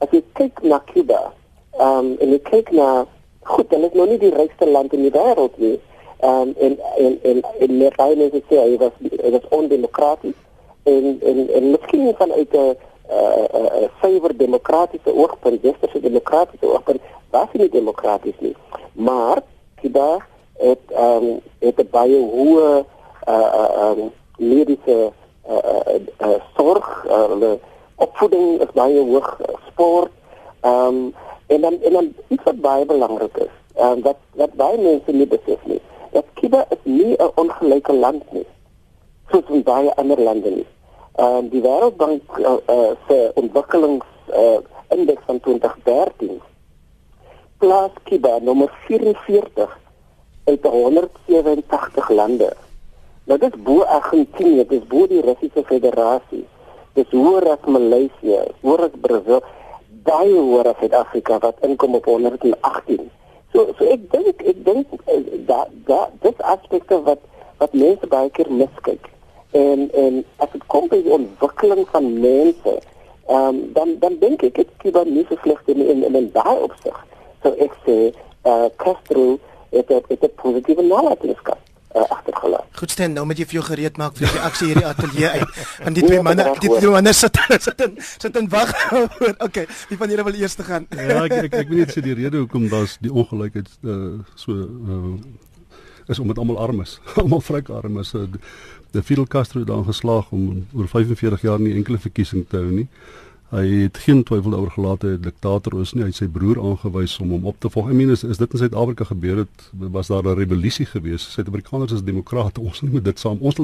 [0.04, 1.22] as jy kyk na Cuba,
[1.82, 3.06] um en jy kyk na
[3.48, 5.78] goed, hulle is nog nie die rykste land in die wêreld nie.
[6.20, 10.36] Um en en en en meer baie mense sê hy was hy was ondemokraties
[10.84, 12.76] en en en miskien vanuit 'n
[13.10, 18.56] uh uh favor demokratiese oogpunt, westerse demokratiese oogpunt, was hy nie demokraties nie.
[18.94, 19.42] Maar
[19.82, 20.18] Cuba
[20.54, 22.86] het um het 'n baie hoë
[23.28, 25.12] uh uh um mediese
[25.50, 25.56] uh,
[25.88, 27.54] uh, uh, sorg, uh,
[27.96, 30.12] opvoeding is baie hoog, uh, sport.
[30.62, 31.14] Um,
[31.48, 35.12] en dan en dan iets wat baie belangrik is, ehm um, wat wat baie mense
[35.12, 35.80] nie besef nie,
[36.18, 38.48] dat Kuba is nie 'n ongelyke land nie.
[39.30, 40.68] Soos in baie ander lande nie.
[41.16, 46.42] Ehm um, die Wêreldbank uh, uh, se ontwikkelings uh, indeks van 2013
[47.58, 49.78] plaas Kuba nommer 44
[50.44, 52.54] uit 187 lande.
[53.24, 56.46] Nou dit bo Argentinië, dit bo die Russiese Federasie.
[56.94, 59.42] Dit hoor as Maleisië, hoor as Brasil,
[60.08, 63.10] baie hoor as Suid-Afrika wat inkom op 118.
[63.52, 64.88] So so ek dink ek dink
[65.48, 67.20] dat eh, dat dit aspekte wat
[67.58, 69.10] wat mense baie keer miskyk.
[69.52, 72.74] En en as dit kom by ontwikkeling van mense,
[73.28, 76.32] ehm um, dan dan dink ek dit Cuba nie so sleg in in, in, in
[76.34, 76.98] daai opsig.
[77.44, 79.38] So ek sê eh uh, Castro
[79.72, 82.66] het het 'n positiewe nalatenskap uh, agtergelaat.
[82.78, 85.58] Goed staan, nou moet jy vir jou gereed maak vir die aksie hierdie ateljee uit.
[85.86, 89.34] Want die twee manne, die twee manne sit sit in sit in wag oor.
[89.48, 90.88] Okay, wie van julle wil eers gaan?
[90.92, 94.54] ja, ek ek, ek weet net sê die rede hoekom daar's die ongelykheid uh, so
[94.54, 95.14] uh,
[96.08, 97.00] is omdat almal arm is.
[97.22, 98.14] almal vrek arm is.
[98.14, 98.28] Uh,
[98.92, 102.72] de Fidel Castro het dan geslaag om oor 45 jaar nie enkele verkiesing te hou
[102.72, 102.88] nie.
[103.48, 106.04] Hy het geen twyfel oor gelaat hy 'n diktator is nie.
[106.04, 107.88] Hy het sy broer aangewys om hom op te volg.
[107.88, 111.32] Ek meen is, is dit in Suid-Afrika gebeur het, was daar 'n rebellisie geweest.
[111.32, 112.60] Suid-Afrikaners is demokrate.
[112.60, 113.38] Ons moet dit saam.
[113.40, 113.56] Ons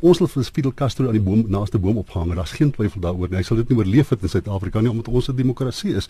[0.00, 2.34] ons wil Fidel Castro aan die boom naaste boom ophang.
[2.34, 3.36] Daar's geen twyfel daaroor nie.
[3.36, 6.08] Hy sal dit nie oorleef het in Suid-Afrika nie omdat ons 'n demokrasie is.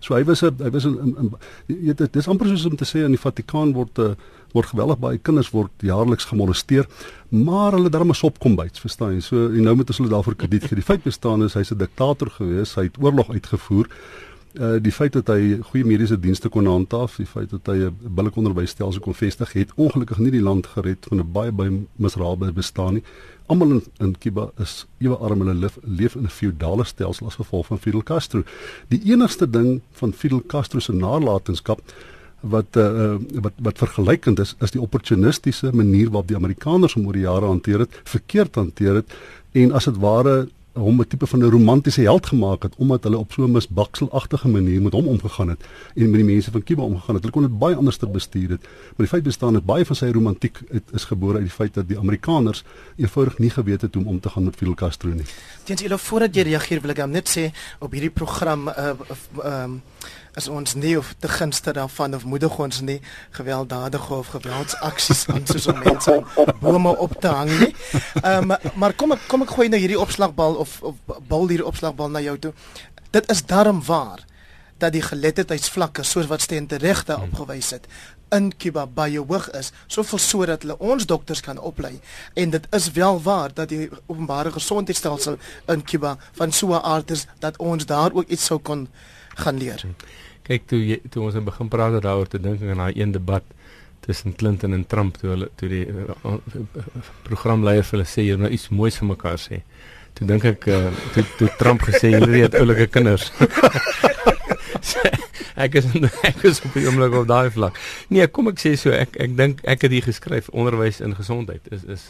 [0.00, 1.34] So hy was 'n hy was 'n
[1.66, 4.14] jy weet dit is amper soos om te sê in die Vatikaan word 'n uh,
[4.52, 6.86] word geweldig baie kinders word jaarliks gemolesteer,
[7.28, 9.20] maar hulle darm 'n sop kom byt, verstaan jy?
[9.20, 10.74] So en nou moet ons hulle daarvoor krediet gee.
[10.74, 13.86] Die feit bestaan is hy's 'n diktator gewees, hy het oorlog uitgevoer.
[14.58, 17.96] Uh die feit dat hy goeie mediese dienste kon handhaaf, die feit dat hy 'n
[18.14, 22.52] billike onderwysstelsel kon vestig, het ongelukkig nie die land gered van 'n baie baie miserabele
[22.52, 23.02] bestaan nie.
[23.46, 27.34] Almal in, in Cuba is ewe arm hulle leef, leef in 'n feudale stelsel as
[27.34, 28.42] gevolg van Fidel Castro.
[28.88, 31.80] Die enigste ding van Fidel Castro se nalatenskap
[32.40, 37.18] wat uh, wat wat vergelykend is is die opportunistiese manier waarop die Amerikaners hom oor
[37.18, 39.18] die jare hanteer het, verkeerd hanteer het
[39.52, 40.46] en as dit ware
[40.78, 44.48] hom 'n tipe van 'n romantiese held gemaak het omdat hulle op so 'n misbakselagtige
[44.48, 45.60] manier met hom omgegaan het
[45.94, 47.24] en met die mense van Kuba omgegaan het.
[47.24, 48.60] Hulle kon dit baie anders bestuur het.
[48.62, 51.74] Maar die feit bestaan dat baie van sy romantiek het, is gebore uit die feit
[51.74, 52.64] dat die Amerikaners
[52.96, 55.24] eenvoudig nie geweet het hoe om om te gaan met Fidel Castro nie.
[55.62, 58.98] Teens julle voordat jy reageer wil ek net sê op hierdie program uh ehm
[59.44, 59.80] uh,
[60.38, 62.98] is ons nie of te gunste daarvan of moedig ons nie
[63.36, 66.14] gewelddadige of geweldsaksies aan soos om mense
[66.60, 67.72] bome op te hang nie.
[68.22, 71.66] Ehm um, maar kom ek kom ek gooi nou hierdie opslagbal of of bal hierdie
[71.66, 72.52] opslagbal na jou toe.
[73.10, 74.24] Dit is darm waar
[74.78, 77.32] dat die geletterdheidsvlakke soos wat steen teregte hmm.
[77.32, 77.88] opgewys het
[78.36, 81.94] in Cuba baie hoog is, soveel sodat hulle ons dokters kan oplei.
[82.36, 85.38] En dit is wel waar dat die openbare gesondheidstelsel
[85.72, 88.88] in Cuba van so 'n aard is dat ons daar ook iets sou kon
[89.34, 89.80] gaan leer.
[89.80, 89.94] Hmm
[90.48, 93.44] kyk toe jy, toe ons begin praat daaroor te dink aan daai een debat
[94.06, 96.36] tussen Clinton en Trump toe hulle toe die uh, uh,
[97.26, 99.60] programleier vir hulle sê jy nou iets moois vir mekaar sê.
[100.16, 103.28] Toe dink ek uh, toe toe Trump gesê julle het oulike kinders.
[105.64, 105.90] ek is
[106.24, 107.78] ek is op die oomblik op daai vlak.
[108.14, 111.68] Nee, kom ek sê so ek ek dink ek het hier geskryf onderwys in gesondheid
[111.74, 112.08] is is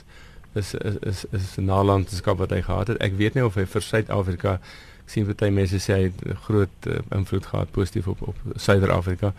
[0.55, 3.03] is is is, 'n nalandskap wat hy gehad het.
[3.03, 4.59] Ek weet nie of hy vir Suid-Afrika
[5.09, 9.33] Ek sien baie mense sê hy het groot uh, invloed gehad positief op op Suider-Afrika.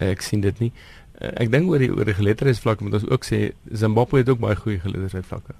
[0.00, 0.70] Ek sien dit nie.
[1.20, 4.40] Uh, ek dink oor die oor die geletterdheidsvlak moet ons ook sê Zimbabwe het ook
[4.40, 5.52] baie goeie geletterdheidsvlakke.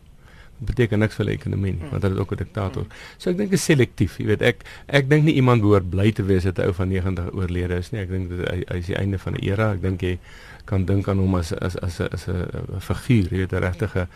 [0.57, 2.89] Dit beteken niks vir die ekonomie nie, want hulle het ook 'n diktator.
[3.19, 4.43] So ek dink dit is selektief, jy weet.
[4.43, 7.77] Ek ek dink nie iemand behoort bly te wees dat 'n ou van 90 oorlede
[7.77, 8.01] is nie.
[8.01, 9.73] Ek dink dit hy, hy is die einde van 'n era.
[9.73, 10.19] Ek dink jy
[10.65, 14.09] kan dink aan hom as as as 'n as 'n figuur, jy weet, 'n regte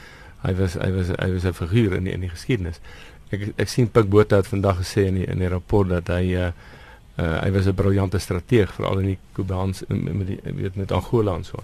[0.46, 2.80] hy was hy was hy was 'n figuur in die, in die geskiedenis
[3.30, 6.24] ek ek sien Pik Botha het vandag gesê in die, in die rapport dat hy
[6.34, 6.50] uh
[7.16, 11.34] Uh, hy was 'n briljante strateeg veral in die Kubaans met die weet met Angola
[11.34, 11.62] en so.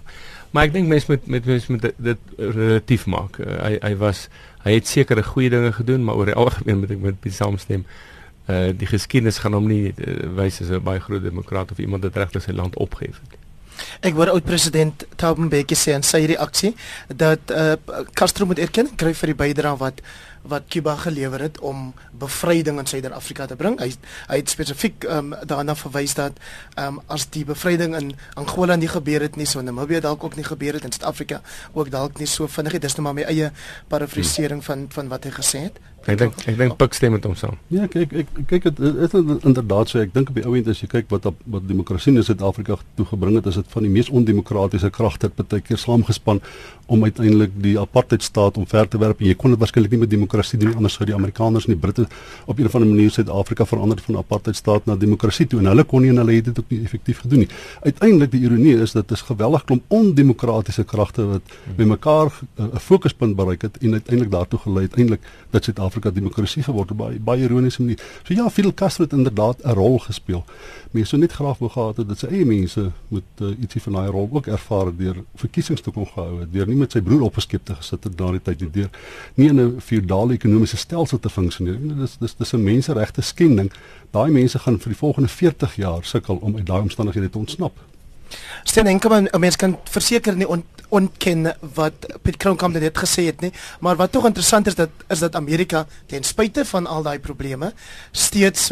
[0.49, 3.37] Maar ek dink mense moet met mense moet dit, dit relatief maak.
[3.37, 4.29] Uh, hy hy was
[4.63, 7.85] hy het sekere goeie dinge gedoen, maar oor die algemeen moet ek met die saamstem.
[8.49, 12.03] Uh die geskiedenis gaan hom nie uh, wys as 'n baie groot demokraat of iemand
[12.03, 13.37] wat regtig sy land opgegee het.
[14.01, 16.73] Ek wou oud president Thabo Mbeki sê en sy reaksie
[17.07, 17.75] dat uh,
[18.13, 20.01] Castro moet erken kry vir die bydrae wat
[20.47, 23.79] wat Cuba gelewer het om bevryding in Suider-Afrika te bring.
[23.79, 23.91] Hy
[24.27, 26.37] hy het spesifiek um, daarna verwys dat
[26.79, 30.35] um, as die bevryding in Angola nie gebeur het nie, so in Namibië dalk ook
[30.35, 31.41] nie gebeur het in Suid-Afrika
[31.73, 32.83] ook dalk nie so vinnig nie.
[32.83, 33.51] Dis nou maar my eie
[33.87, 35.81] parafrasering van van wat hy gesê het.
[36.03, 37.55] Ek dink ek dink Pik stem met hom saam.
[37.71, 40.81] Ja, kyk ek kyk dit is inderdaad so ek dink op die ou end as
[40.83, 44.11] jy kyk wat wat demokrasie in Suid-Afrika toe gebring het, is dit van die mees
[44.11, 46.41] ondemokratiese kragte wat baie keer saamgespan
[46.91, 49.23] om uiteindelik die apartheidstaat omver te werp.
[49.23, 51.79] En jy kon dit waarskynlik nie met demokrasie doen anders sou die Amerikaners en die
[51.79, 52.07] Britte
[52.45, 56.01] op 'n of ander manier Suid-Afrika verander van apartheidstaat na demokrasie toe en hulle kon
[56.01, 57.49] nie en hulle het dit ook nie effektief gedoen nie.
[57.81, 61.41] Uiteindelik die ironie is dat dit is geweldig klomp ondemokratiese kragte wat
[61.75, 66.63] bymekaar eh, 'n fokuspunt bereik het en uiteindelik daartoe gelei het uiteindelik dat Suid-Afrika demokrasie
[66.63, 67.99] geword het baie baie ironiese manier.
[68.23, 70.43] So ja, Fidel Castro het inderdaad 'n rol gespeel.
[70.91, 73.93] Mense sou net graag wou gehad het dat sy eie mense moet uh, ietsie van
[73.93, 77.21] daai rol ook ervaar deur verkiesings te kon gehou het, deur nie met sy broer
[77.21, 78.89] opgeskep te gesit het daardie tyd nie, deur
[79.35, 81.79] nie in 'n feudale ekonomiese stelsel te funksioneer.
[81.97, 83.71] Dis dis dis 'n menseregte skending.
[84.11, 87.73] Daai mense gaan vir die volgende 40 jaar sukkel om uit daai omstandighede te ontsnap.
[88.63, 93.25] Steen enkel maar 'n mens kan verseker nie on, ontken wat Piet Kronkamp net gesê
[93.25, 97.03] het nie, maar wat tog interessant is dat is dat Amerika ten spyte van al
[97.03, 97.73] daai probleme
[98.11, 98.71] steeds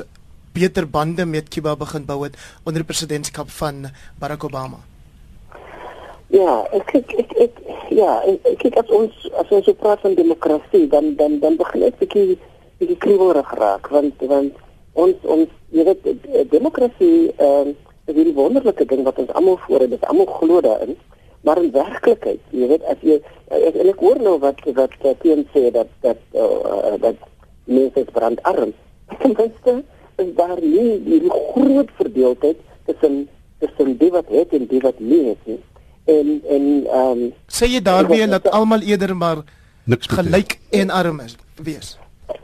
[0.51, 4.90] beter bande met Cuba begin bou het onder die presidentskap van Barack Obama.
[6.31, 7.57] Ja, ek ek ek, ek
[7.91, 11.83] ja, ek kyk as ons as ons so praat van demokrasie, dan dan dan begin
[11.83, 12.37] ek bietjie
[12.79, 14.55] bietjie kriewelrig raak want want
[14.95, 16.05] ons ons jy weet
[16.53, 20.07] demokrasie ehm uh, is 'n wonderlike ding wat ons almal voor het.
[20.07, 20.95] Almal glo daarin.
[21.41, 25.49] Maar in werklikheid, jy weet as jy as ek hoor nou wat wat teen uh,
[25.53, 27.15] sê dat dat uh, dat
[27.63, 28.73] mense brandarm.
[29.19, 29.83] Ten minste
[30.15, 33.27] is daar nie die groot verdeeldheid tussen
[33.59, 35.59] tussen die wat het en die wat nie het nie.
[36.05, 39.43] En en ehm um, sê jy daarmee dat almal eerder maar
[39.83, 41.97] niks gelyk en arm is wees.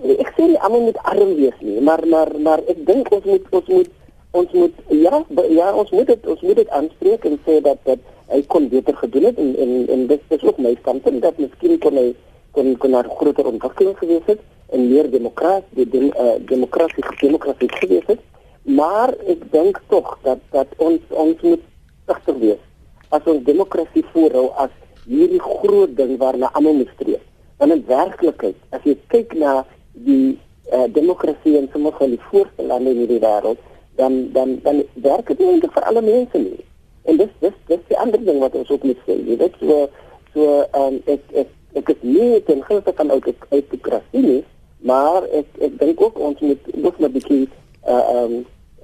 [0.04, 3.46] Ek sê nie almal moet arm wees nie, maar maar maar ek dink ons moet
[3.50, 3.90] ons moet
[4.32, 8.00] ons moet ja ja ons moet dit ons moet dit aanspreek en sê dat dat
[8.28, 11.80] hy kon beter gedoen het en en en dit is ook my standpunt dat miskien
[11.80, 12.14] kon hy
[12.52, 14.44] kon kon daar groter ontwikkeling gewees het
[14.76, 18.20] en meer demokrasie die uh, demokrasie demokrasie gewees het.
[18.68, 21.64] Maar ek dink tog dat dat ons ons moet
[22.06, 22.64] agter wees
[23.10, 24.74] as ons demokrasie voorhou as
[25.08, 27.24] hierdie groot ding waarna almal moet streef
[27.58, 29.64] want in werklikheid as jy kyk na
[30.08, 30.38] die
[30.72, 33.60] uh, demokrasie in sommige van die voorste lande in die wêreld
[33.98, 36.60] dan dan dan werk dit nie vir alle mense nie.
[37.04, 39.16] En dis dis dis die ander ding wat ons ook moet sê.
[39.16, 39.88] Jy weet so
[40.34, 44.44] so um, ek ek ek is nie ten gunste van uit uit die krasie nie,
[44.86, 47.50] maar ek ek dink ook ons moet ook 'n bietjie
[47.88, 48.34] uh um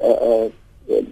[0.01, 0.47] uh,
[0.89, 1.03] uh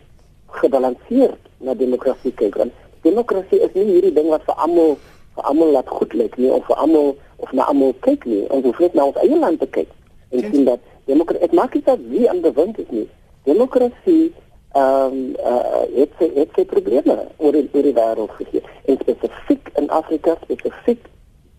[0.62, 2.58] gebalanseerd na demokrasie kyk.
[2.58, 4.98] Want demokrasie is nie hierdie ding wat vir almal
[5.36, 8.44] vir almal laat goed lyk nie of vir almal of na almal kyk nie.
[8.50, 9.90] Ons hoef net na ons eie land te kyk
[10.32, 13.08] en sien dat demokrasie ek maak dit dat wie aan bewind is nie
[13.44, 14.34] demokrasie
[14.72, 18.62] ehm um, uh, het het het probleme oor die, oor die wêreld gegee.
[18.86, 21.02] En spesifiek in Afrika, spesifiek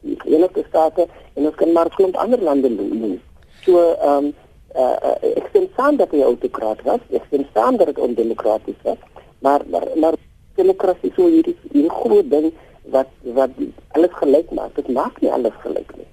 [0.00, 3.20] in die Verenigde State en ons kan maar klomp ander lande noem.
[3.64, 4.32] So ehm um,
[4.76, 7.04] uh, uh, ek sien saam dat hy autokraat was.
[7.10, 9.00] Ek sien saam dat dit ondemokraties was.
[9.38, 10.16] Maar maar maar
[10.62, 12.52] demokrasie so hierdie hierdie groot ding
[12.94, 13.50] wat wat
[13.96, 14.74] alles gelyk maak.
[14.78, 16.08] Dit maak nie alles gelyk nie.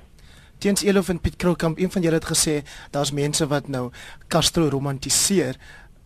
[0.59, 2.59] Teens Elof en Piet Kroukamp, een van julle het gesê
[2.91, 3.89] daar's mense wat nou
[4.27, 5.55] Castro romantiseer.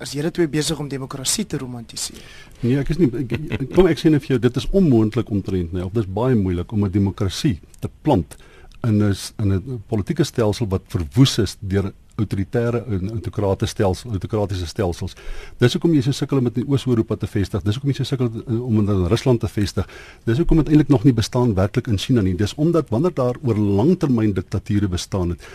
[0.04, 2.22] As julle twee besig om demokrasie te romantiseer.
[2.62, 5.72] Nee, ek is nie ek, kom ek sê net vir jou dit is onmoontlik omtrent,
[5.74, 8.36] nee, of dis baie moeilik om 'n demokrasie te plant
[8.84, 14.68] in 'n in 'n politieke stelsel wat verwoes is deur autoritaire en autokratiese stelsels, autokratiese
[14.68, 15.16] stelsels.
[15.62, 17.64] Dis hoekom jy so sukkel om dit in Oos-Europa te vestig.
[17.66, 19.88] Dis hoekom jy so sukkel om dit in Rusland te vestig.
[20.28, 22.36] Dis hoekom dit eintlik nog nie bestaan werklik in China nie.
[22.38, 25.48] Dis omdat wanneer daar oor langtermyn diktature bestaan het,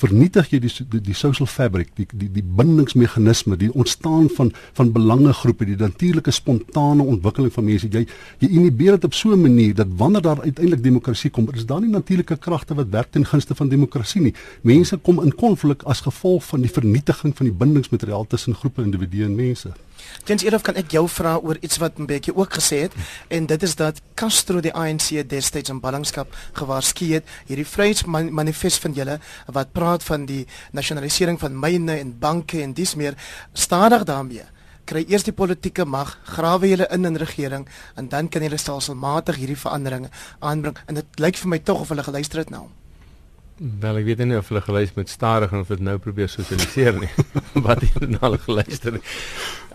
[0.00, 4.92] vernietig jy die die, die social fabric, die die die bindingsmeganisme, die ontstaan van van
[4.92, 7.90] belangegroepe, die natuurlike spontane ontwikkeling van mense.
[7.92, 8.06] Jy
[8.40, 11.80] jy inhibeer dit op so 'n manier dat wanneer daar uiteindelik demokrasie kom, is daar
[11.80, 14.34] nie natuurlike kragte wat werk ten gunste van demokrasie nie.
[14.62, 19.24] Mense kom in konflik as gevolg van die vernietiging van die bindingsmateriaal tussen groepe individue
[19.24, 19.72] en mense.
[20.24, 22.94] Tens Erof kan ek jou vra oor iets wat bietjie ook gesê het
[23.28, 28.96] en dit is dat Castro die ANC destyds in ballingskap gewaarsku het hierdie vryheidsmanifest van
[28.96, 33.18] julle wat praat van die nasionalisering van myne en banke en dis meer
[33.52, 34.46] stadig daarmee
[34.90, 37.66] kry eers die politieke mag, grawe julle in in regering
[38.00, 41.92] en dan kan julle stelselmatig hierdie veranderinge aanbring en dit lyk vir my tog of
[41.94, 42.72] hulle geluister het na hom.
[43.80, 46.96] Wel ek weet nie of hulle gelys met stadig en of dit nou probeer sosialiseer
[46.96, 47.10] nie.
[47.66, 48.98] Wat het hulle nou geluister?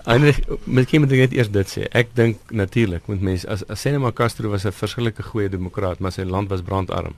[0.06, 1.86] Eindelik met kim dit net eers dit sê.
[1.98, 6.12] Ek dink natuurlik met mense as as Senema Castro was 'n verskillike goeie demokraat, maar
[6.12, 7.16] sy land was brandarm.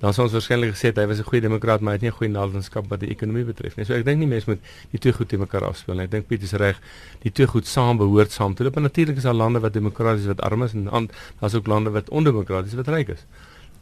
[0.00, 2.18] Dan sou ons waarskynlik gesê hy was 'n goeie demokraat, maar hy het nie 'n
[2.18, 3.84] goeie nalatenskap wat die ekonomie betref nie.
[3.84, 6.04] So ek dink nie mense moet die twee goed te mekaar afspeel nie.
[6.04, 6.80] Ek dink Piet is reg.
[7.22, 8.76] Die twee goed saam behoort saam te loop.
[8.76, 12.08] En natuurlik is daar lande wat demokraties wat arm is en daar's ook lande wat
[12.08, 13.24] ondemokraties wat ryk is.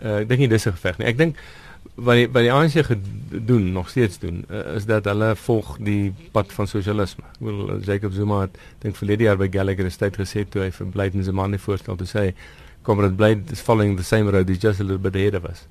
[0.03, 1.07] Uh, ek dink nie dis 'n geveg nie.
[1.07, 1.37] Ek dink
[1.95, 6.12] wat die, wat die ANC gedoen nog steeds doen uh, is dat hulle volg die
[6.32, 7.24] pad van sosialisme.
[7.39, 10.95] Ek wil Jacob Zuma het dink verlede jaar by Gallagher Estate gesê toe hy vir
[10.95, 12.30] Blyden se man voorstel te sê
[12.86, 15.45] kom dit bly is following the same road he's just a little bit ahead of
[15.45, 15.66] us.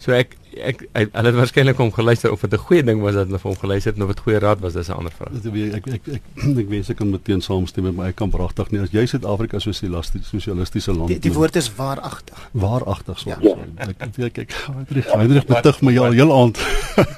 [0.00, 3.26] So ek ek hulle het waarskynlik hom geluister of dit 'n goeie ding was dat
[3.26, 5.42] hulle vir hom geluister het of dit goeie raad was dis 'n ander vraag.
[5.42, 6.22] Dit ek ek ek
[6.62, 9.58] ek weet ek kan meteen saamstem met my ek kan pragtig nie as jy Suid-Afrika
[9.58, 11.08] sosialisties sosialistiese land.
[11.08, 12.50] Die, die woord is waaragtig.
[12.52, 13.30] Waaragtig so.
[13.30, 13.38] Ja.
[13.86, 16.58] Ek weet ek Heinrich Heinrich betug my al heel aand.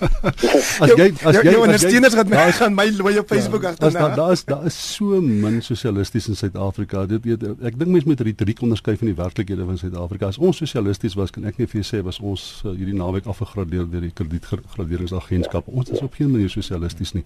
[0.85, 3.93] as jy as jy jou ondersteuners gaan my gaan my looi op Facebook agter.
[3.93, 7.07] Daar daar is daar is so min sosialisties in Suid-Afrika.
[7.07, 10.27] Dit weet ek dink mense moet retoriek onderskei van die werklikhede van Suid-Afrika.
[10.33, 13.22] As ons sosialisties was kan ek net vir jou sê was ons uh, hierdie naweek
[13.27, 15.67] afgegradeer deur die kredietgraderingsagentskap.
[15.67, 17.25] Ons is op geen manier sosialisties nie.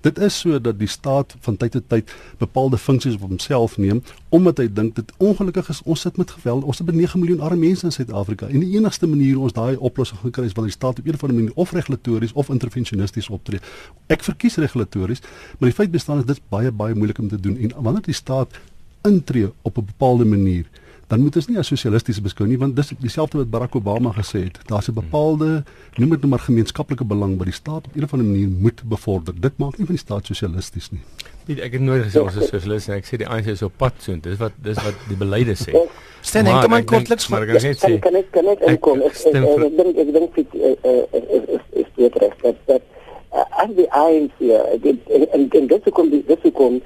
[0.00, 4.02] Dit is so dat die staat van tyd tot tyd bepaalde funksies op homself neem
[4.34, 6.64] omdat hy dink dit ongelukkig is ons sit met geweld.
[6.64, 10.20] Ons het 9 miljoen arme mense in Suid-Afrika en die enigste manier ons daai oplossing
[10.20, 13.28] gaan kry is wanneer die staat op 'n of ander manier of regulatories of intervensionisties
[13.28, 13.60] optree.
[14.06, 15.20] Ek verkies regulatories,
[15.58, 18.14] maar die feit bestaan is dit baie baie moeilik om te doen en wanneer die
[18.14, 18.50] staat
[19.02, 20.66] intree op 'n bepaalde manier
[21.08, 24.44] dan moet ons nie as sosialisties beskou nie want dis dieselfde wat Barack Obama gesê
[24.46, 24.58] het.
[24.70, 25.64] Daar's 'n bepaalde
[25.96, 28.82] noem dit nou maar gemeenskaplike belang wat die staat op 'n of ander manier moet
[28.84, 29.34] bevorder.
[29.40, 31.00] Dit maak nie van die staat sosialisties nie.
[31.44, 32.94] Piet, ek het nooit gesê ons is sosialisties.
[32.94, 34.16] Ek sê die ANC is op pad so.
[34.20, 35.72] Dis wat dis wat die beleide sê.
[36.20, 39.00] Stel net kom aan kortliks maar ek net sê kan ek kan ek inkom.
[39.02, 40.48] Ek dink ek dink dit
[41.72, 42.82] is dit reg dat
[43.64, 46.80] as die ANC en en dit kom dit kom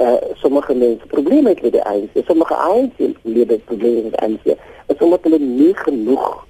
[0.00, 2.10] uh, sommige mense probleme het met die ANC.
[2.26, 4.58] Sommige ANC-lede probleme met die ANC.
[4.86, 6.46] En sommige hulle nie genoeg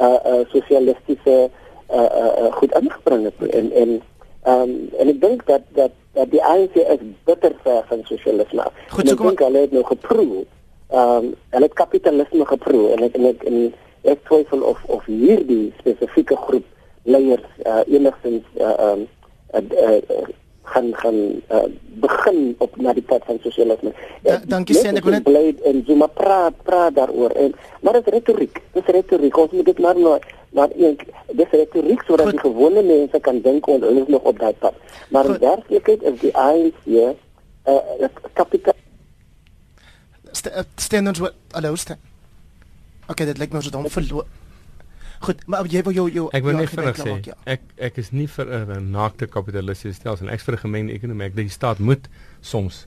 [0.00, 1.50] uh uh sosialistiese
[1.90, 4.02] uh uh, goed ingebring het en en
[4.44, 8.66] um en ek dink dat dat dat die ANC is bitter ver van sosialisme.
[8.88, 10.44] Goed, so ek hulle het nou geproe.
[10.92, 13.60] Um hulle het kapitalisme geproe en ek en ek en
[14.02, 16.64] ek twyfel of of hierdie spesifieke groep
[17.02, 19.06] leiers uh enigstens uh um
[19.54, 20.28] uh, uh, uh,
[20.72, 21.18] gaan gaan
[21.50, 21.66] uh,
[22.02, 23.92] begin op na die pad van sosialisme.
[24.22, 28.06] Da, dankie sien ek wil net bly en Zuma praat praat daaroor en maar dit
[28.06, 28.60] is retoriek.
[28.74, 29.38] Dit is retoriek.
[29.44, 30.16] Ons moet dit maar nou
[30.56, 30.96] maar een
[31.36, 34.74] dis retoriek sodat die gewone mense kan dink en hulle is nog op daai pad.
[35.10, 37.12] Maar in werklikheid is die ANC uh,
[37.66, 38.74] uh, kapitaal
[40.76, 42.00] Stand ons wat hallo stand.
[43.08, 44.26] Okay, dit lyk my ons het hom verloor.
[45.20, 47.34] Goed, maar jy wil jou jou Ek wil net vinnig sê, ja.
[47.44, 50.28] ek ek is nie vir 'n naakte kapitalistiese stelsel.
[50.28, 51.26] Ek is vir 'n gemengde ekonomie.
[51.26, 52.08] Ek dink die staat moet
[52.40, 52.86] soms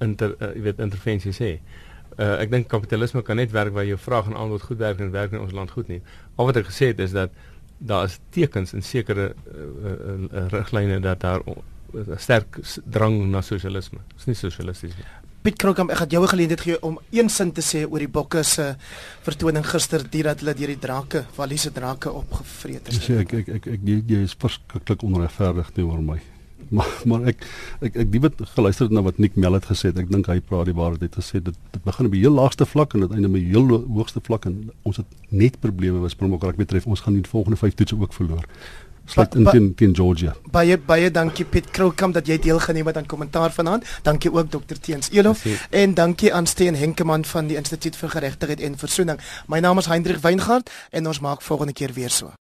[0.00, 1.60] inter uh, jy weet intervensies hê.
[2.18, 5.10] Uh, ek dink kapitalisme kan net werk waar jou vraag en aanbod goed werk en
[5.10, 6.02] werk in ons land goed nie.
[6.36, 7.30] Al wat ek gesê het is dat
[7.78, 9.94] daar is tekens in sekere uh,
[10.28, 13.98] uh, riglyne dat daar 'n sterk drang na sosialisme.
[14.08, 15.06] Dit is nie sosialisties nie.
[15.40, 18.08] Piet Krokam, ek het jou 'n geleentheid gee om een sin te sê oor die
[18.08, 18.76] bokke se
[19.22, 22.98] vertoning gister die dat hulle deur die drake, Walliese drake opgevreet is.
[23.08, 26.20] Sê ek ek ek ek jy, jy is verskriklik onregverdig teenoor my.
[26.70, 27.42] Maar maar ek
[27.80, 30.66] ek ek wat geluister het na wat Nick Mel het gesê, ek dink hy praat
[30.66, 31.00] die waarheid.
[31.00, 33.40] Hy het gesê dit dit begin op die heel laagste vlak en dit eindig met
[33.40, 36.86] die heel hoogste vlak en ons het net probleme wat Springbok betref.
[36.86, 38.44] Ons gaan die volgende 5 toetse ook verloor
[39.10, 40.34] sluit in teen teen Georgia.
[40.50, 43.86] Baie baie dankie Piet Kroukamp dat jy deelgeneem het aan kommentaar vanaand.
[44.02, 48.60] Dankie ook Dr Teens Elof en dankie aan Steen Henkemann van die Instituut vir Geregtigheid
[48.60, 49.20] en Versoening.
[49.46, 52.32] My naam is Hendrik Weingart en ons maak volgende keer weer so.